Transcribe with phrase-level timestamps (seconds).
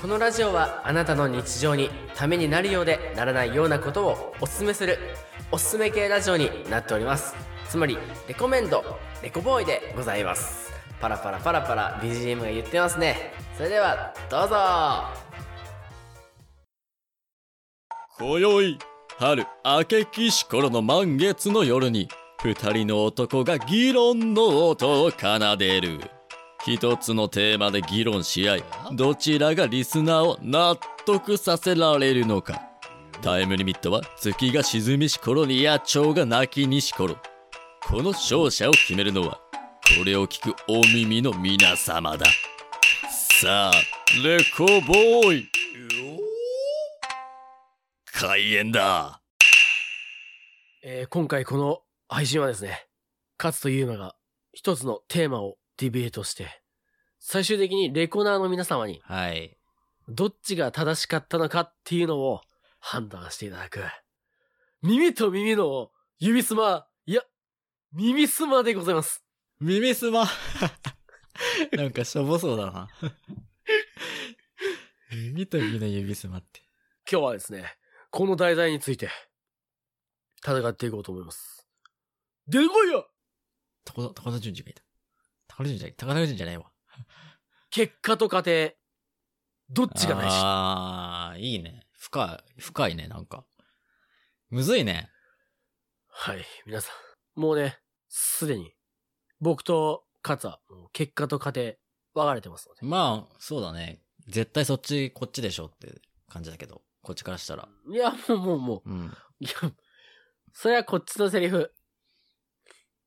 [0.00, 4.98] このラジオはあなたの日常にためになるようでならないようなことをおすすめする
[5.50, 7.34] おすすめ系ラジオになっております。
[7.70, 7.96] つまり
[8.28, 8.84] レコメンド
[9.22, 10.72] レコボーイでございます。
[11.00, 13.32] パラパラパラパラ BGM が言ってますね。
[13.56, 14.56] それではどうぞ。
[18.18, 18.78] 今宵
[19.16, 22.08] 春明けきし頃の満月の夜に
[22.42, 26.00] 二人の男が議論の音を奏でる。
[26.66, 32.60] 一つのテーマで議論し合いどちらがリスナーを納得させられるのか。
[33.22, 37.16] タイムリミットは月が沈みし頃に野鳥が鳴きにし頃。
[37.86, 39.38] この勝者を決めるのは
[39.96, 42.26] これを聞くお耳の皆様だ。
[43.40, 43.72] さあ
[44.24, 45.48] レコボーイ
[48.16, 49.20] 開演だ。
[50.84, 52.86] えー今回この配信はですね
[53.42, 54.14] 勝というのが
[54.52, 56.62] 一つのテーマをディベートして
[57.18, 59.58] 最終的にレコナーの皆様にはい。
[60.08, 62.40] どっちが正しかったのかっていうのを
[62.78, 63.80] 判断していただく。
[64.80, 65.90] 耳と耳の
[66.20, 67.22] 指すま、いや、
[67.92, 69.24] 耳すまでございます。
[69.60, 70.26] 耳すま？
[71.72, 72.88] なんかしょぼそうだな。
[75.10, 76.60] 耳と耳の指すまって。
[77.10, 77.74] 今日はですね、
[78.16, 79.08] この題材について
[80.46, 81.66] 戦っていこうと思います。
[82.46, 83.08] 出てこいよ
[83.84, 84.84] 高田高田純次がいた。
[85.48, 86.70] 高田純次じゃ高田純次じゃないわ。
[87.70, 88.70] 結果と過程、
[89.68, 91.88] どっちが大事ああいいね。
[91.98, 93.44] 深い深いねなんか。
[94.48, 95.10] むずいね。
[96.06, 96.92] はい、皆さ
[97.36, 97.40] ん。
[97.40, 98.74] もうね、すでに、
[99.40, 100.60] 僕と勝は、
[100.92, 101.74] 結果と過程、
[102.14, 102.86] 分かれてますので。
[102.86, 104.02] まあそうだね。
[104.28, 107.68] 絶対そっちこっちでしょって感じだけどこっちからしたら。
[107.88, 109.16] いや、もうもうもう、うん。
[109.38, 109.52] いや、
[110.52, 111.72] それはこっちのセリフ。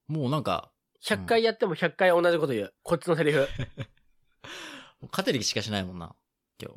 [0.08, 0.72] もうなんか
[1.04, 2.74] 100回やっても100回同じこと言う。
[2.84, 3.48] こっちのセリフ。
[5.12, 6.16] 勝てる気しかしないもんな。
[6.62, 6.74] 今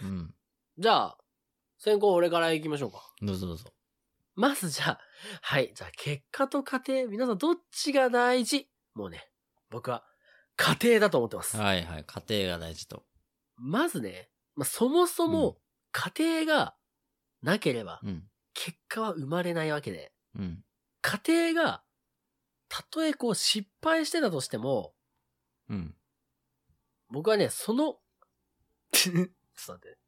[0.00, 0.04] 日。
[0.04, 0.34] うん。
[0.78, 1.18] じゃあ、
[1.78, 3.12] 先行俺から行きましょうか。
[3.20, 3.72] どうぞどうぞ。
[4.34, 5.00] まずじゃあ、
[5.42, 8.68] はい、じゃあ結果と過程、皆さんどっちが大事？
[8.94, 9.30] もうね、
[9.70, 10.04] 僕は
[10.56, 11.56] 過程だと思ってます。
[11.56, 12.04] はいはい。
[12.04, 13.04] 家庭が大事と。
[13.56, 15.58] まずね、まあ、そもそも
[15.92, 16.74] 過程が
[17.42, 20.64] なければうん結果は生まれないわけで、うん
[21.00, 21.82] 過程が、
[22.68, 24.94] たとえこう失敗してたとしても、
[25.68, 25.94] うん
[27.10, 27.98] 僕はね、その、
[28.92, 29.98] ちょっと待って。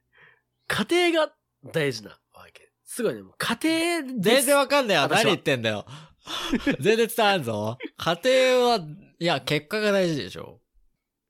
[0.66, 1.34] 家庭が
[1.72, 2.72] 大事なわけ。
[2.84, 3.58] すごいね、もう家
[4.00, 4.36] 庭です。
[4.36, 5.08] 全然わかんないよ。
[5.08, 5.86] 何言ってんだよ。
[6.80, 7.78] 全然伝わんぞ。
[7.96, 10.62] 家庭は、いや、結果が大事でしょ。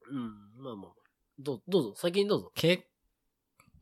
[0.08, 0.92] うん、まあまあ。
[1.38, 2.52] どうどうぞ、先にどうぞ。
[2.54, 2.88] け、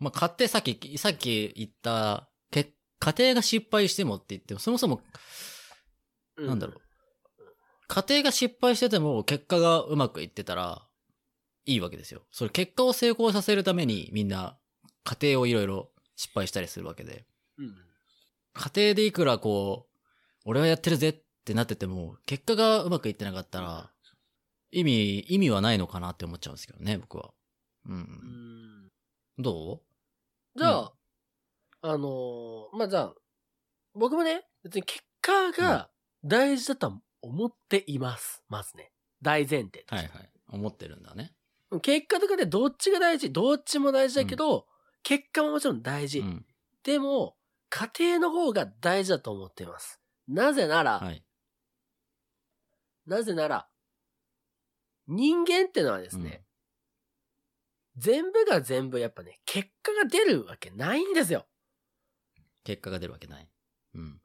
[0.02, 5.00] まあ、家庭、さっき、さっき言った、け、家庭が失敗してもって言っても、そもそも、
[6.36, 6.80] うなんだろう。
[7.86, 10.88] 家庭が失敗してても、結果がうまくいってたら、
[11.66, 12.22] いいわけですよ。
[12.32, 14.58] それ、結果を成功させるために、みんな、
[15.04, 17.24] 家庭をいろいろ失敗したりするわけで。
[17.58, 17.74] うん。
[18.54, 19.98] 家庭でいくらこう、
[20.44, 21.14] 俺はやってるぜっ
[21.44, 23.92] てなってても、結果がうまくいってなかったら、
[24.72, 27.32] 意味、意味はないのかなって思っちゃうんですけどね、僕は。
[27.86, 27.92] う。
[27.92, 28.90] うんん。
[29.38, 29.82] ど
[30.54, 30.92] じゃあ、
[31.82, 33.14] あのーまあじゃあ、
[33.94, 35.90] 僕もね、別に結果が
[36.24, 38.42] 大事だとは思っています。
[38.48, 38.92] まずね。
[39.22, 40.08] 大前提として。
[40.08, 40.30] うはいはい。
[40.50, 41.32] 思ってるんだね。
[41.80, 44.66] 結果とかでどっちが大事どっちも大事だけど、
[45.02, 46.20] 結果ももちろん大事。
[46.20, 46.46] うん。
[46.82, 47.36] でも、
[47.70, 50.00] 家庭の方が大事だと思っています。
[50.28, 51.24] なぜなら、はい。
[53.06, 53.68] なぜなら、
[55.08, 56.44] 人間ってのはですね、
[57.96, 61.46] 全部が全部やっぱね、結果が出るわけないんですよ。
[62.64, 63.48] 結果が出るわけない。
[63.94, 64.20] うん。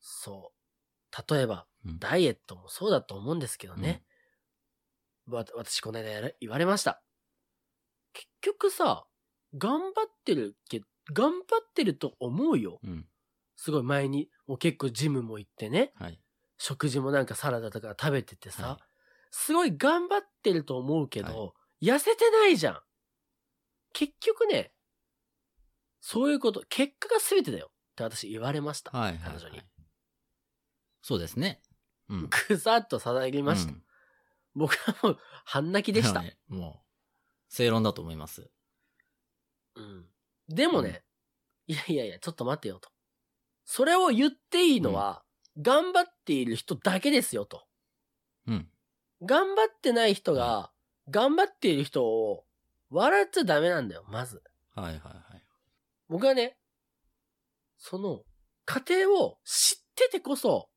[0.00, 1.34] そう。
[1.34, 4.04] 例えば、うんダイエットもそうだと思うんですけどね。
[5.26, 7.02] わ私この間言われました。
[8.12, 9.06] 結局さ、
[9.56, 10.82] 頑張ってるけ
[11.12, 12.80] 頑張ってると思うよ。
[12.84, 13.06] うん。
[13.56, 16.20] すごい前に、もう結構ジムも行ってね、はい。
[16.58, 18.78] 食事もなんかサラダとか食べててさ、は
[19.30, 22.80] すごい頑張ってると思うけど、は痩せてないじゃん。
[23.92, 24.72] 結局ね、
[26.00, 28.96] そういうこと、結果が全てだよって私言われました。
[28.96, 29.12] はい。
[29.12, 29.20] はい。
[29.22, 29.66] 彼女にはい。
[31.02, 31.60] そうですね。
[32.08, 32.28] うん。
[32.28, 33.72] くさっと定りました。
[33.72, 33.82] うん
[34.54, 36.20] 僕はもう半泣きでした。
[36.20, 38.50] はいもう、正論だと思います。
[39.76, 40.10] うん。
[40.48, 41.04] でもね、
[41.66, 42.90] いやいやいや、ちょっと待ってよと。
[43.64, 45.24] それを言っていいのは、
[45.60, 47.66] 頑張っている人だけですよと。
[48.46, 48.72] うん。
[49.22, 50.72] 頑張ってない人が、
[51.08, 52.46] 頑張っている人を
[52.90, 54.42] 笑っちゃダメなんだよ、まず。
[54.74, 55.44] はいはいはい。
[56.08, 56.56] 僕はね、
[57.78, 58.22] その、
[58.64, 60.68] 過程を知っててこそ、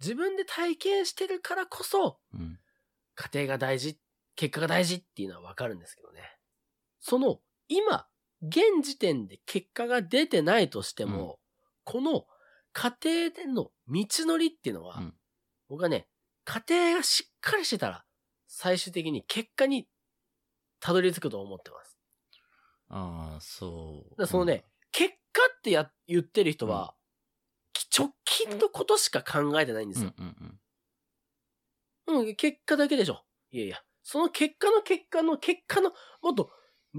[0.00, 2.58] 自分で体験してるからこそ、うん。
[3.14, 4.00] 家庭が大事、
[4.34, 6.22] 結果が大事っていうのはわかるんですけどね。
[6.98, 8.06] その、今、
[8.42, 11.38] 現時点で結果が出てないとしても、
[11.84, 12.26] この
[12.72, 15.14] 家庭での道のりっていうのは、うん
[15.68, 16.08] 僕はね、
[16.44, 18.04] 家庭がしっかりしてたら、
[18.48, 19.86] 最終的に結果に
[20.80, 21.98] たどり着くと思ってます。
[22.88, 24.20] ああ、そう。
[24.20, 26.94] だそのね、結果ってや言ってる人は、
[27.96, 30.14] 直近のことしか考えてないんでうん、すうんよ。
[30.18, 30.60] うん
[32.08, 32.20] うん。
[32.28, 33.24] うん、結果だけでしょ。
[33.50, 35.92] いやいや、その結果の結果の結果の、
[36.22, 36.50] もっと、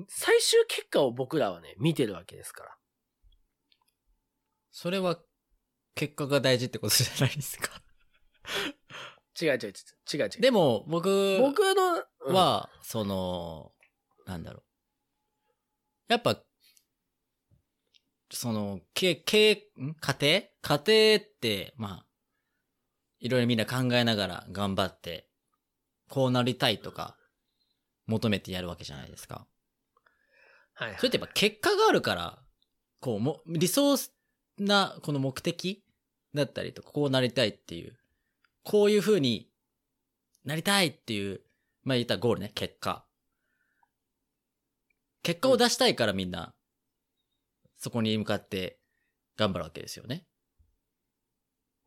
[0.07, 2.77] 最終結果を僕らはね、見てるわけですから。
[4.69, 5.19] それは、
[5.95, 7.81] 結果が大事ってことじゃないですか。
[9.41, 9.71] 違う違う違う。
[10.13, 10.41] 違う違う。
[10.41, 13.71] でも、僕僕の、うん、は、その、
[14.25, 14.63] なんだろう。
[16.09, 16.41] やっぱ、
[18.31, 19.93] その、け、け、ん？
[19.99, 20.17] 家
[20.61, 20.77] 庭？
[20.79, 22.05] 家庭って、まあ、
[23.19, 25.29] いろいろみんな考えながら頑張って、
[26.09, 27.17] こうなりたいとか、
[28.07, 29.47] 求めてやるわけじゃないですか。
[30.73, 32.43] はいはい、それってやっぱ結果があるから、
[32.99, 33.95] こう、も、理想
[34.57, 35.83] な、この目的
[36.33, 37.97] だったりとか、こうなりたいっていう、
[38.63, 39.49] こういう風に
[40.43, 41.41] なりたいっていう、
[41.83, 43.05] まあ言ったらゴールね、結果。
[45.23, 46.53] 結果を出したいからみんな、
[47.77, 48.79] そこに向かって
[49.37, 50.25] 頑張るわけですよね。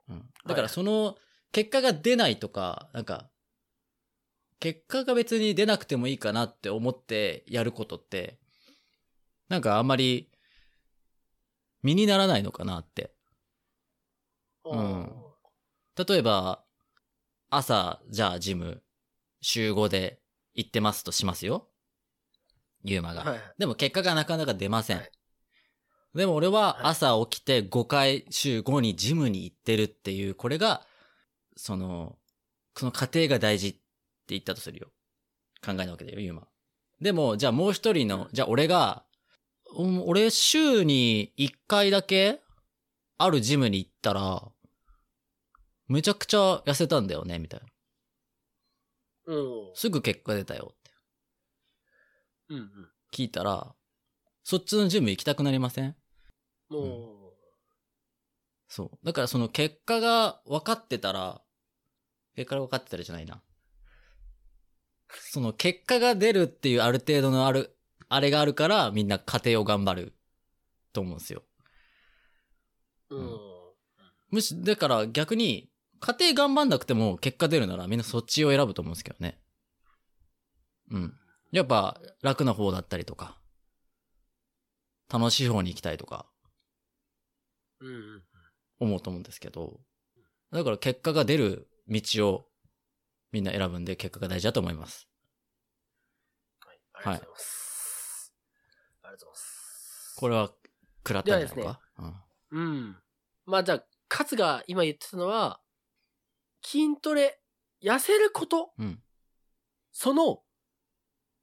[0.09, 0.29] うん。
[0.47, 1.17] だからその、
[1.53, 3.31] 結果が出ないとか、なんか、
[4.61, 8.38] 結果が別に出なくてもいいかなって思ってやることって、
[9.49, 10.31] なんかあんまり、
[11.82, 13.15] 身にならないのかなって。
[14.65, 15.24] うん
[15.96, 16.64] 例えば、
[17.50, 18.82] 朝、じゃあジム、
[19.41, 20.20] 週5で
[20.55, 21.69] 行ってますとしますよ。
[22.85, 23.23] ユーマが。
[23.25, 24.99] はいでも結果がなかなか出ません。
[24.99, 25.11] はい
[26.14, 30.87] でも俺ははい朝起きて5回週5にジムに行ってるっていう、これが、
[31.56, 32.17] その、
[32.76, 33.81] その過程が大事って
[34.29, 34.93] 言ったとするよ。
[35.64, 36.47] 考えなわけだよ、ユーマ。
[37.00, 39.05] でも、じゃあもう一人の、じゃあ俺が、
[39.76, 42.40] うん俺週に1回だけ、
[43.19, 44.54] あるジムに行ったら、
[45.89, 47.61] めちゃくちゃ痩せたんだよね、みたい
[49.27, 49.35] な。
[49.35, 49.71] うん。
[49.75, 50.91] すぐ結果出たよって
[52.51, 52.91] うんうん。
[53.13, 53.75] 聞いたら、
[54.43, 55.97] そっちのジム行きたくなりません？
[56.69, 57.33] も
[58.69, 59.07] そう。
[59.07, 61.41] だからその結果が分かってたら、
[62.37, 63.41] 結果が分かってたらじゃないな。
[65.09, 67.77] その結果が出るっていうある程度のある、
[68.09, 70.15] あれがあるからみんな家庭を頑張る
[70.93, 71.43] と思うんですよ。
[73.11, 73.41] う、うん。
[74.31, 75.71] むし、だから逆に
[76.05, 79.39] 家庭頑張んなくても結果出るならみんなそっちを選ぶと思うんですけどね。
[80.91, 81.15] うん。
[81.51, 83.39] やっぱ楽な方だったりとか、
[85.11, 86.27] 楽しい方に行きたいとか、
[87.81, 88.23] うんうん。
[88.81, 89.81] 思うと思うんですけど、
[90.53, 92.49] だから結果が出る道を
[93.33, 95.09] みんな選ぶんで結果が大事だと思います。
[96.61, 96.79] はい。
[96.93, 98.35] ありがとうございます。
[99.05, 100.17] ありがとうございます。
[100.19, 100.50] これは
[100.99, 102.15] 食らったんじゃないか、うん
[102.50, 102.97] うん。
[103.47, 105.62] まあじゃあ、カツが今言ってたのは、
[106.64, 107.40] 筋トレ、
[107.82, 109.02] 痩せること、うん。
[109.93, 110.43] その、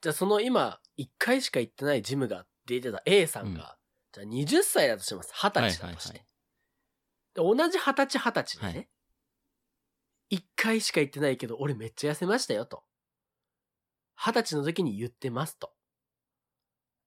[0.02, 3.78] じゃあその今、1回しか行ってないジムが出てた A さんが、
[4.12, 5.32] じゃあ20歳だとします。
[5.34, 5.84] 20歳だとして。
[5.84, 6.32] はいはいはい
[7.34, 8.90] で同じ20歳20歳ではね、
[10.32, 12.84] 1回しか行ってないけど、俺めっちゃ痩せましたよと。
[14.20, 15.72] 20歳の時に言ってますと。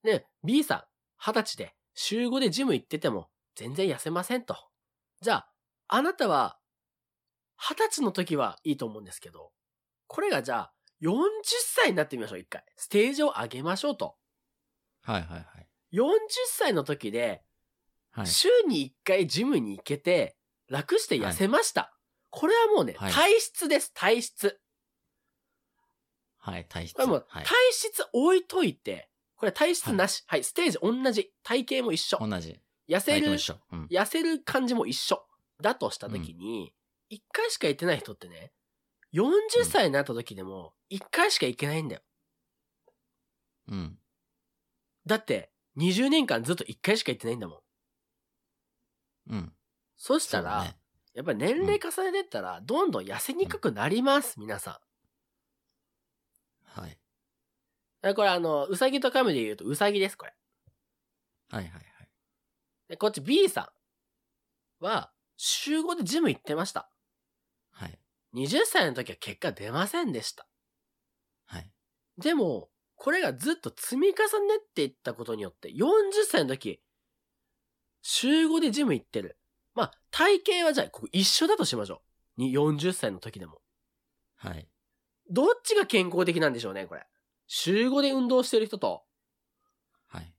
[0.03, 0.87] で、B さ
[1.21, 4.57] ん、20歳で週5でジム行ってても全然痩せませんと。
[5.21, 5.49] じゃあ、
[5.89, 6.59] あなたは、
[7.65, 9.51] 20歳の時はいいと思うんですけど、
[10.07, 11.23] これがじゃあ、40
[11.75, 12.63] 歳になってみましょう、一回。
[12.77, 14.17] ステージを上げましょうと。
[15.03, 15.69] はいはいはい。
[15.93, 16.19] 40
[16.49, 17.43] 歳の時で、
[18.11, 18.27] はい。
[18.27, 20.37] 週に1回ジムに行けて、
[20.69, 21.97] 楽して痩せました。
[22.31, 24.61] これはもうね、はい体質です、体質。
[26.39, 27.07] はい、体質。
[27.07, 27.55] もう、はい体。
[27.73, 30.25] 質置いといて、これ体質なし。
[30.27, 31.33] はい、ステージ同じ。
[31.43, 32.19] 体型も一緒。
[32.21, 32.61] 同じ。
[32.89, 33.31] 痩せる。
[33.31, 33.87] うん。
[33.87, 35.27] 痩せる感じも一緒。
[35.61, 36.75] だとした時に、
[37.15, 38.53] 1回しか行ってない人ってね、
[39.15, 42.03] 40歳になった時でも、1回しか行けないんだよ。
[43.69, 43.99] うん。
[45.07, 47.59] だって、20年間ずっと1回しか行ってないんだもん。
[49.31, 49.53] うん。
[49.97, 50.77] そしたら、ね。
[51.15, 54.81] やっぱり年齢重ねてったら、どんどん痩せにくくなります、皆さ
[56.77, 56.81] ん。
[56.81, 56.99] はい。
[58.03, 60.35] えこれあの、うさぎと亀で言うとうさぎです、これ。
[61.51, 61.85] はいはいはい。
[62.89, 63.73] で、こっち B さ
[64.81, 66.91] んは、週5でジム行ってました。
[68.35, 68.45] はい。
[68.45, 70.47] 20歳の時は結果出ませんでした。
[71.47, 71.71] はい。
[72.19, 74.15] でも、これがずっと積み重
[74.47, 76.81] ねていったことによって、40歳の時、
[78.03, 79.39] 週5でジム行ってる。
[79.75, 82.03] まあ、体型はじゃあ、ここ一緒だとしましょ
[82.37, 83.61] に40歳の時でも。
[84.37, 84.69] はい。
[85.31, 87.07] どっちが健康的なんでしょうね、これ。
[87.47, 89.05] 週5で運動してる人と、
[90.07, 90.35] はい。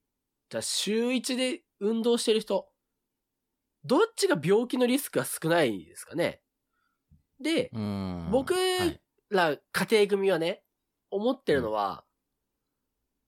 [0.49, 2.67] じゃあ週1で運動してる人、
[3.83, 6.41] どっちが病気のリスクが少ないですかね。
[7.39, 7.71] で。
[8.31, 9.01] 僕はい。
[9.29, 10.63] ら家庭組はね、
[11.11, 12.05] 思ってるのは、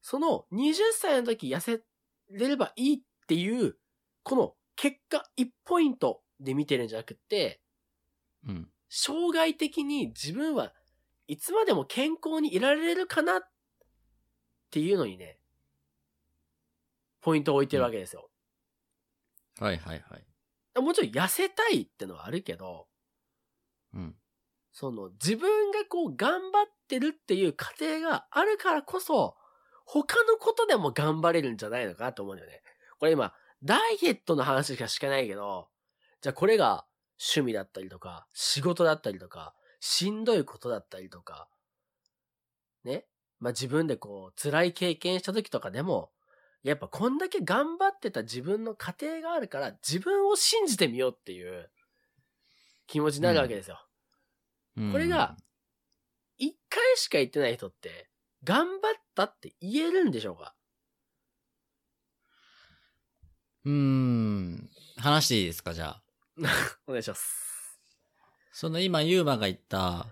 [0.01, 1.81] その20歳の時痩せ
[2.29, 3.77] れればいいっていう、
[4.23, 7.61] この結果1ポイントで見てるんじゃなくって、
[8.47, 8.69] うん。
[8.89, 10.71] 生涯的に自分は
[11.27, 13.39] いつまでも健康にいられるかなっ
[14.71, 15.39] ていうのにね、
[17.21, 18.29] ポイントを置いてるわけですよ。
[19.59, 20.81] はいはいはい。
[20.81, 22.87] もちろん痩せたいってのはあるけど、
[24.71, 29.35] その自分がこう頑張ってるっていう過程があるからこそ、
[29.85, 32.61] 他のことでも頑張れるんじゃないのかなと思うんだよね。
[32.99, 35.69] これ今、ダイエットの話しかしかないけど、
[36.21, 36.85] じゃあこれが
[37.19, 41.47] 趣味だったりとか、仕事だったりとか、しんどいことだったりとか、
[42.83, 43.05] ね？
[43.39, 46.11] まあ自分でこう辛い経験した時とかでも、
[46.63, 51.71] やっぱこんだけ頑張ってた自分の過程があるから、自分を信じてみようっていう
[52.87, 53.79] 気持ちになるわけですよ。
[54.77, 55.35] うんこれが、
[56.37, 58.09] 一回しか言ってない人って、
[58.43, 60.55] 頑張ったって言えるんでしょうか？
[63.65, 64.69] うーん。
[64.97, 66.03] 話していいですか、じゃあ。
[66.85, 67.79] お願いします。
[68.51, 70.07] その今、ユーマが言った、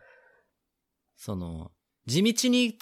[1.15, 1.71] その、
[2.05, 2.77] 地道に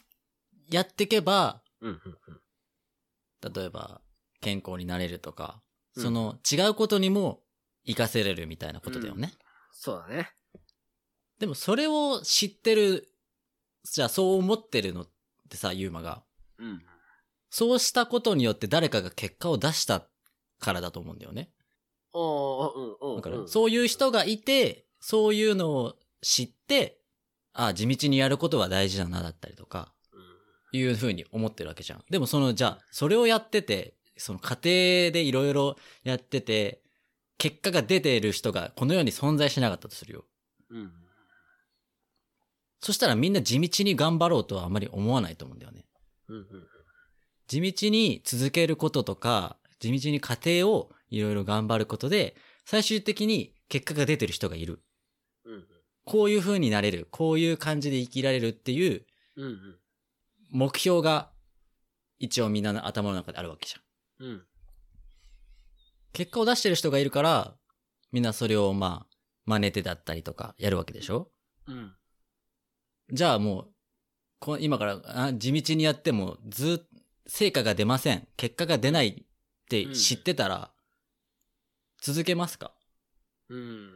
[0.70, 3.54] やっていけば、うん、うん、うん。
[3.54, 4.02] 例えば、
[4.42, 5.62] 健康になれるとか、
[5.96, 7.44] うんその、違うことにも
[7.86, 9.34] 活かせれるみたいなことだよね。
[9.72, 10.34] そうだね。
[11.44, 13.10] でも、それを知ってる、
[13.84, 15.10] じゃあそう思ってるのっ
[15.50, 16.24] てさ、ユーマが。
[16.58, 16.82] うん。
[17.50, 20.08] そうしたことによって誰かが結果を出した
[20.60, 21.50] からだと思うんだよね。
[22.14, 22.72] おー、
[23.02, 23.16] うん、うん。
[23.18, 27.02] だから、うんそういう人がいて、そういうのを知って、
[27.52, 32.06] ああ、地道にやることは大事だな、だったりとか、うんいうふうに思ってるわけじゃん。
[32.10, 36.82] でもその、じゃあ、それをやってて、その家庭でいろいろやってて、
[37.38, 40.24] 結果が出ている人がこの世に存在しなかったとするよ。
[40.70, 41.03] うん。
[42.84, 45.86] そしたらみんな地道に頑張ろうとはあまり思わないと思うんだよね。
[46.28, 46.36] うん。
[46.36, 46.46] うん。
[47.48, 52.36] 地道に続けることとか、地道に家庭をいろいろ頑張ることで、
[52.66, 54.84] 最終的に結果が出てる人がいる。
[55.46, 55.66] うん。
[56.04, 57.08] こういう風になれる。
[57.10, 59.06] こういう感じで生きられるっていう。
[60.52, 61.32] 目標が
[62.20, 64.28] 一応みんなの頭の中であるわけじゃん。
[64.28, 64.46] うん。
[66.12, 67.56] 結果を出してる人がいるから、
[68.12, 71.32] みんなそれをまあ、真似てだったりとかやるわけでしょ？
[71.68, 71.96] うん。
[73.14, 73.68] じゃあもう、
[74.40, 78.28] こ今からあ地道にやってもずっ成果が出ません。
[78.36, 79.26] 結果が出ないっ
[79.70, 80.74] て知ってたら、
[82.02, 82.74] 続けますか？
[83.50, 83.94] うん。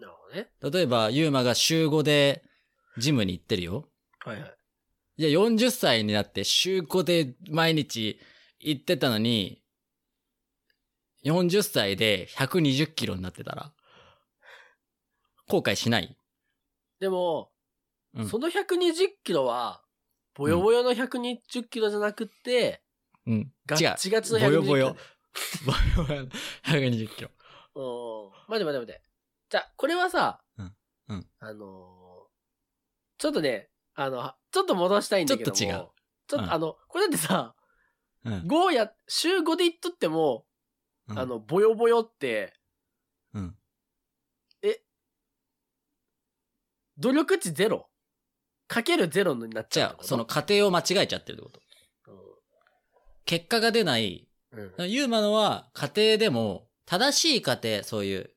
[0.00, 0.50] なるほどね。
[0.72, 2.42] 例えば、ユーマが週5で
[2.98, 3.88] ジムに行ってるよ。
[4.24, 4.56] はいはい。
[5.18, 8.18] いや、40歳になって週5で毎日
[8.58, 9.62] 行ってたのに、
[11.24, 13.72] 40歳で120キロになってたら、
[15.46, 16.16] 後悔しない？
[16.98, 17.49] でも、
[18.14, 19.82] うんその120キロは、
[20.34, 22.82] ボヨボヨの120キロじゃなくて、
[23.26, 23.52] うん。
[23.66, 24.56] ガ違うッチガチの120ボキロ。
[24.56, 24.96] ヨボヨ。
[25.66, 26.28] ボヨボヨの
[26.64, 27.30] 120キロ。
[27.74, 28.30] うん。
[28.48, 29.02] 待て待て待て。
[29.48, 30.74] じゃあ、これはさ、うん
[31.08, 32.00] うんあのー
[33.18, 35.54] ちょっとね、あの、ちょっと戻したいんだけども。
[35.56, 35.88] ちょっと違う
[36.26, 37.54] ちょっと、うんあの、これだってさ、
[38.24, 38.32] うん。
[38.48, 40.46] 5や、週5で言っとっても、
[41.08, 42.54] うんあ、の、ボヨボヨって、
[43.34, 43.56] うん。
[46.96, 47.89] 努力値ゼロ？
[48.70, 50.08] かけるゼロになっちじゃうってこと？
[50.08, 51.60] その過程を間違えちゃってるってこと。
[53.26, 54.28] 結果が出ない。
[54.52, 54.90] うん、うん。
[54.90, 58.30] ユーマのは家庭でも、正しい家庭、そういう、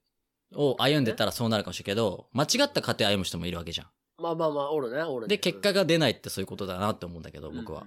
[0.55, 3.87] を歩んでたらそうなるかもしれんけど、間違った家庭歩む人もいるわけじゃん。
[4.21, 5.29] まあまあまあ、おるね、おるね。
[5.29, 7.85] で、結果が出ないってそういうことだなって思うんだけど、僕は。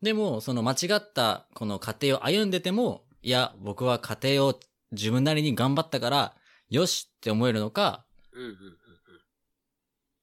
[0.00, 4.60] でも、その間違ったこの過程を歩んでても、いや、僕は家庭を
[4.92, 6.34] 自分なりに頑張ったから、
[6.70, 8.77] よしって思えるのか、うんうんうん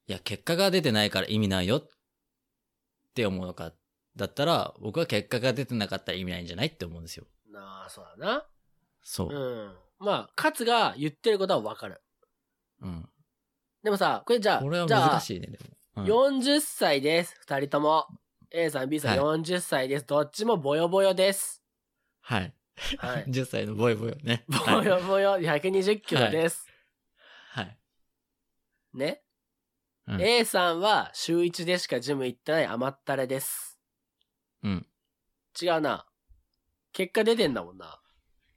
[0.08, 1.88] いや、結果が出てないから意味ないよっ
[3.14, 3.72] て思うのか、
[4.16, 7.26] だったら、僕は結果が出てなかったら意味ないんじゃないって思うんですよ。
[7.48, 7.52] うん。
[7.52, 8.46] なあ、そうだな。
[9.02, 9.28] そう。
[9.28, 9.74] うん。
[9.98, 12.00] まあ、勝が言ってることはわかる。
[12.82, 13.08] うん。
[13.82, 15.64] でもさ、これじゃあ、これはじゃあ難しいね、でも。
[15.70, 17.34] うん40歳です。
[17.40, 18.06] 二人とも。
[18.50, 20.06] A さん、B さん、はい40歳です。
[20.06, 21.62] どっちもボヨボヨです。
[22.20, 22.54] はい。
[22.98, 23.24] はい。
[23.28, 24.44] 10歳のボヨボヨね。
[24.48, 24.86] ボはい。
[24.86, 26.66] ヨボヨ120キロです。
[27.48, 27.78] はい。
[28.92, 29.22] ね、
[30.08, 33.78] うん ?A さんは週1でしかジム行ってない甘ったれです。
[34.62, 34.86] うん。
[35.60, 36.06] 違うな。
[36.92, 38.00] 結果出てんだもんな。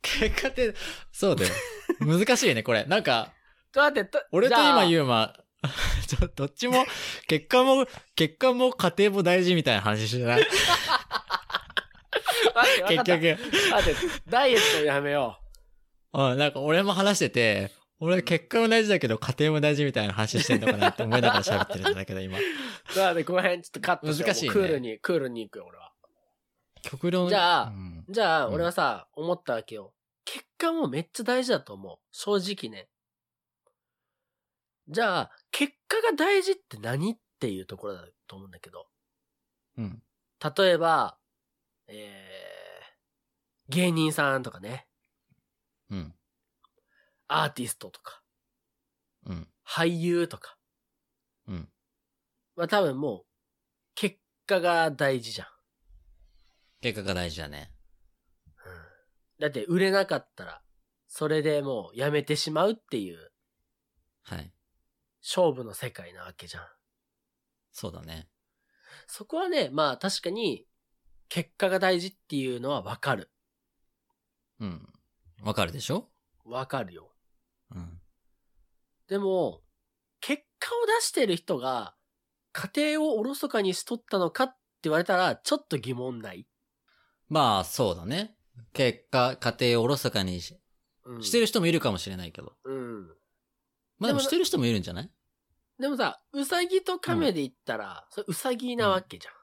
[0.02, 0.74] 結果って、
[1.12, 1.52] そうだよ。
[2.00, 2.86] 難しいね、これ。
[2.86, 3.34] なんか、
[3.74, 5.34] ちょっと待って、と俺と今ユーマ、
[6.08, 6.86] ちょどっちも、
[7.28, 10.46] 結果も、結果も家庭も大事みたいな話してない？
[12.88, 13.06] 結局。
[13.06, 13.38] 局。
[13.72, 15.40] 待って、ダイエットやめよ
[16.14, 22.38] うん、なんか俺も話してて、俺結果も大事だけど家庭も大事みたいな話してんのかなって思いながら喋ってるんだけど今。
[22.40, 22.42] う。
[22.90, 25.92] だからね、この辺ちょっとカットして難しいねクールに、クールに行くよ、俺は。
[26.82, 27.28] 極論。
[27.28, 29.94] じゃあうんじゃあ、うん俺はさ、思ったわけよ。
[30.24, 31.98] 結果もめっちゃ大事だと思う。
[32.12, 32.90] 正直ね。
[34.88, 38.88] じゃあ、結果が大事って何っていうところだと思うんだけど。
[39.78, 40.02] うん。
[40.58, 41.18] 例えば、
[41.88, 44.88] えー、芸人さんとかね、
[45.90, 46.16] うん。
[47.30, 48.22] アーティストとか、
[49.26, 49.48] うん。
[49.66, 50.58] 俳優とか。
[51.48, 51.70] うん。
[52.56, 53.26] まあ多分もう、
[53.96, 55.48] 結果が大事じゃん。
[56.82, 57.72] 結果が大事だね。
[59.40, 60.62] だって売れなかったら、
[61.08, 63.32] それでもうやめてしまうっていう
[64.24, 64.52] はい。
[65.22, 66.64] 勝負の世界なわけじゃん。
[67.72, 68.28] そうだね。
[69.08, 70.66] そこはね、まあ確かに、
[71.30, 73.30] 結果が大事っていうのはわかる。
[74.60, 74.92] うん。
[75.44, 76.10] わかるでしょ？
[76.46, 77.12] わかるよ。
[77.76, 78.02] うん。
[79.08, 79.62] でも、
[80.22, 81.96] 結果を出してる人が、
[82.52, 86.48] 家庭をおろそかにしとったのかって言われたら、ちょっと疑問ない？
[87.28, 88.36] まあ、そうだね。
[88.74, 90.58] 結果、家庭をおろそかにし
[91.06, 92.54] うん、してる人もいるかもしれないけど。
[92.66, 93.08] うん。
[93.98, 95.12] まあでもしてる人もいるんじゃない？
[95.80, 99.34] でもさ、うさぎと亀で言ったら、それうさぎなわけじゃん。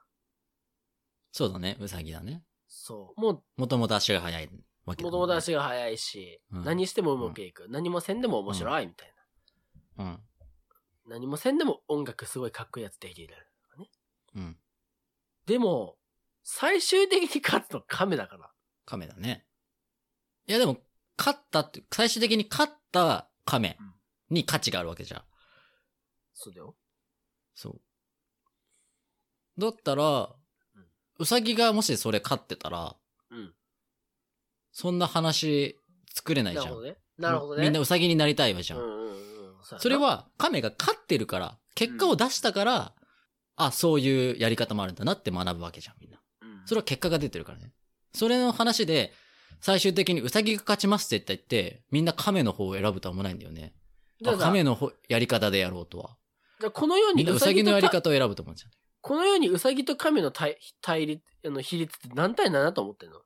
[1.31, 1.77] そうだね。
[1.79, 2.43] うさぎだね。
[2.67, 3.21] そう。
[3.21, 4.49] ももともと足が速い
[4.87, 7.67] わけう、もだともと足が速いし、うん何してもうまくいく。
[7.69, 9.13] 何もせんでも面白いみたい
[9.97, 10.05] な。
[10.05, 10.19] うん。
[11.07, 13.35] 何もせんでも音楽すごいかっこいいやつできる。
[14.35, 14.57] うん。
[15.45, 15.97] でも、
[16.43, 18.51] 最終的に勝つの亀だから。
[18.85, 19.45] 亀だね。
[20.47, 20.77] いやでも、
[21.17, 23.77] 勝ったって、最終的に勝った亀
[24.29, 25.23] に価値があるわけじゃん。
[26.33, 26.75] そうだよ。
[27.55, 27.81] そう。
[29.57, 30.03] だったら
[30.75, 32.95] うん、うさぎがもしそれ勝ってたら、うん。
[34.79, 35.75] そんな話
[36.13, 36.65] 作れないじゃん。
[36.65, 36.97] なるほどね。
[37.17, 37.63] なるほどね。
[37.63, 38.79] みんなうさぎになりたいわじゃん。
[38.79, 39.07] うんうんうん。
[39.07, 42.93] うやなそれ、は亀が勝ってるから、結果を出したから、
[43.55, 46.19] あ、そういうやり方もあるんだなって学ぶわけじゃん、みんな。
[46.43, 47.71] うんそれは結果が出てるからね。
[48.13, 49.13] それの話で、
[49.61, 53.73] 最終的にウサギが勝ちますって言って、みんな亀の方を選ぶとは思わないんだよね。
[54.23, 56.17] 亀の方やり方でやろうとは。
[56.59, 58.71] じゃあこのようにウサギのやり方を選ぶと思うんじゃん。
[59.01, 63.21] このようにウサギと亀の対対立、あの比率って何対何だと思ってんの？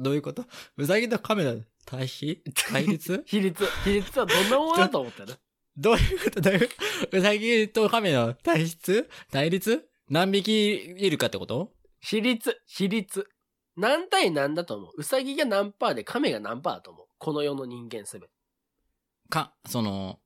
[0.00, 0.44] どういうこと？
[0.78, 2.42] ウサギと亀の対比？
[2.72, 3.22] 対立？
[3.28, 5.34] 比率、比率はどんなものだと思ってる？
[5.76, 6.40] どういうこと？
[6.40, 6.74] どういうこ
[7.10, 9.86] とウサギと亀の対立対立？
[10.08, 11.72] 何匹いるかってこと？
[12.00, 13.28] 比率、比率？
[13.76, 14.90] 何対何だと思う？
[14.98, 17.06] ウサギが何パーで亀が何パーだと思う？
[17.18, 18.32] この世の人間すべて。
[19.28, 20.18] か、その、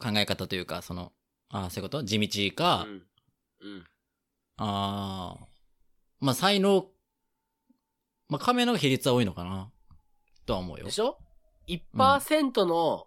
[0.00, 1.12] 考え方というか、その、
[1.50, 2.04] ああ、そういうこと？
[2.04, 3.06] 地道か、うん。
[3.60, 3.84] うん。
[4.58, 5.46] ああ、
[6.20, 6.90] まあ才能、
[8.28, 9.70] まあ亀の比率は多いのかな？
[10.46, 10.90] とは思うよで。
[10.90, 11.18] しょ
[11.68, 13.06] ?1% の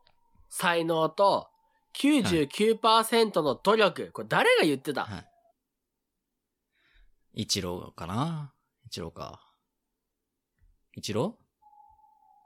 [0.49, 1.47] 才能と
[1.95, 4.11] 99%の努力。
[4.11, 5.17] これ誰が言ってた、は
[7.33, 7.43] い。
[7.43, 8.53] 一郎かな？
[8.85, 9.39] 一郎か。
[10.93, 11.37] 一郎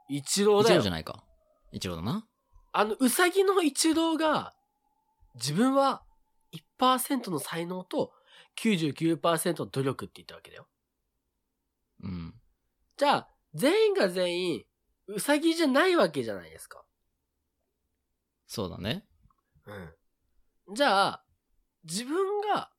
[0.07, 0.75] 一一郎だよ。
[0.77, 1.23] 郎じゃないか。
[1.71, 2.27] 一郎だな。
[2.71, 4.53] あの、うさぎの一郎が、
[5.35, 6.03] 自分は
[6.79, 8.11] 1%の才能と
[8.61, 10.67] 99%の努力って言ったわけだよ。
[12.03, 12.33] うん。
[12.97, 14.65] じゃあ、全員が全員、
[15.07, 16.83] うさぎじゃないわけじゃないですか。
[18.47, 19.05] そうだね。
[20.67, 20.75] うん。
[20.75, 21.25] じゃあ、
[21.83, 22.71] 自分が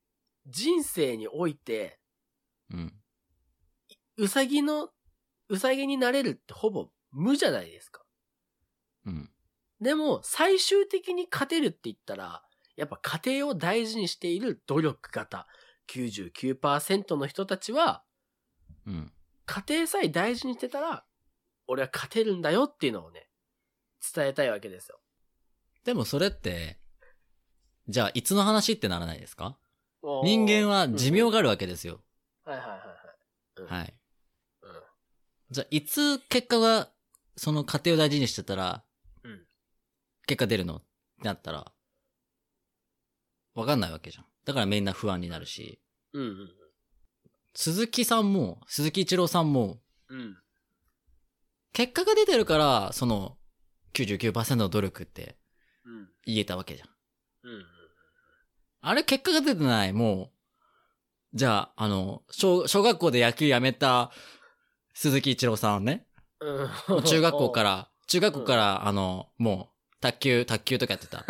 [0.47, 2.01] 人生において、
[2.71, 2.93] うん。
[4.17, 4.91] うさぎの、
[5.49, 8.03] うさぎになれるってほぼ無じゃないですか。
[9.05, 9.31] うん。
[9.81, 12.43] でも、最終的に勝てるって言ったら、
[12.77, 15.47] やっぱ家庭を大事にしている努力型。
[15.89, 18.03] 99%の人たちは、
[18.87, 19.13] うん。
[19.47, 21.05] 家庭さえ大事にしてたら、
[21.69, 23.29] 俺は勝てるんだよっていうのをね、
[24.15, 25.01] 伝えたいわけですよ。
[25.85, 26.79] でもそれって、
[27.89, 29.57] じゃあいつの話ってならないですか？
[30.25, 32.01] 人間は寿命があるわけですよ。
[32.45, 32.79] はいはいはい
[33.63, 33.81] はい。
[33.81, 33.95] はい。
[34.63, 34.71] うん
[35.51, 36.91] じゃあいつ結果が、
[37.37, 38.85] その家庭を大事にしてたら、
[39.23, 39.47] うん
[40.27, 40.77] 結果出るの？
[40.77, 40.85] って
[41.23, 41.73] なったら、
[43.55, 44.27] わかんないわけじゃん。
[44.45, 45.81] だからみんな不安になるし、
[46.13, 46.51] うんうん
[47.57, 50.21] 鈴木さんも、鈴木一郎さんも、うん。
[50.21, 50.37] うん。
[51.73, 53.39] 結果が出てるから、その、
[53.95, 55.37] 99%の努力って
[55.85, 56.09] うん。
[56.27, 56.89] 言えたわけじゃん。
[56.89, 57.65] うん。
[58.83, 60.31] あれ結果が出てない、も
[61.33, 64.13] う、じゃあ、あの、小、小学校で野球やめた
[64.93, 66.07] 鈴木一郎さんね。
[66.41, 67.03] うん。
[67.05, 71.25] 中学校から、 中学校から、あの、もう、卓球、卓球とかやってた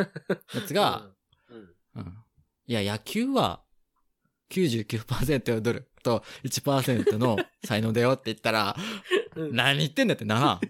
[0.55, 1.09] やつが、
[1.49, 2.25] うん、うん。
[2.67, 3.63] いや、野球は
[4.51, 8.77] 99%の努力と1%の才能だよって言ったら、
[9.35, 10.61] うん何言ってんだってな。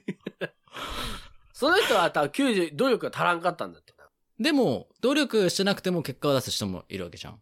[1.52, 4.08] その人は多分90、努力が足らんかったんだってな。
[4.40, 7.40] でも、努力してなくても結果を出す人もいるわけじゃん。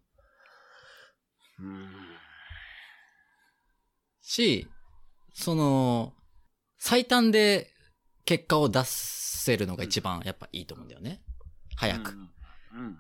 [1.61, 1.91] うん。
[4.21, 4.69] し、
[5.33, 6.15] その、
[6.79, 7.73] 最短で
[8.25, 11.23] 結果を出せるのが一番やっぱいいと思うんだよね。
[11.77, 12.13] 早く。
[12.13, 12.19] うん。
[12.19, 12.99] うん。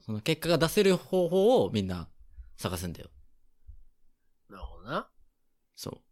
[0.00, 2.08] その結果が出せる方法をみんな
[2.56, 3.08] 探すんだよ。
[4.52, 5.08] なるほどな。
[5.74, 6.02] そ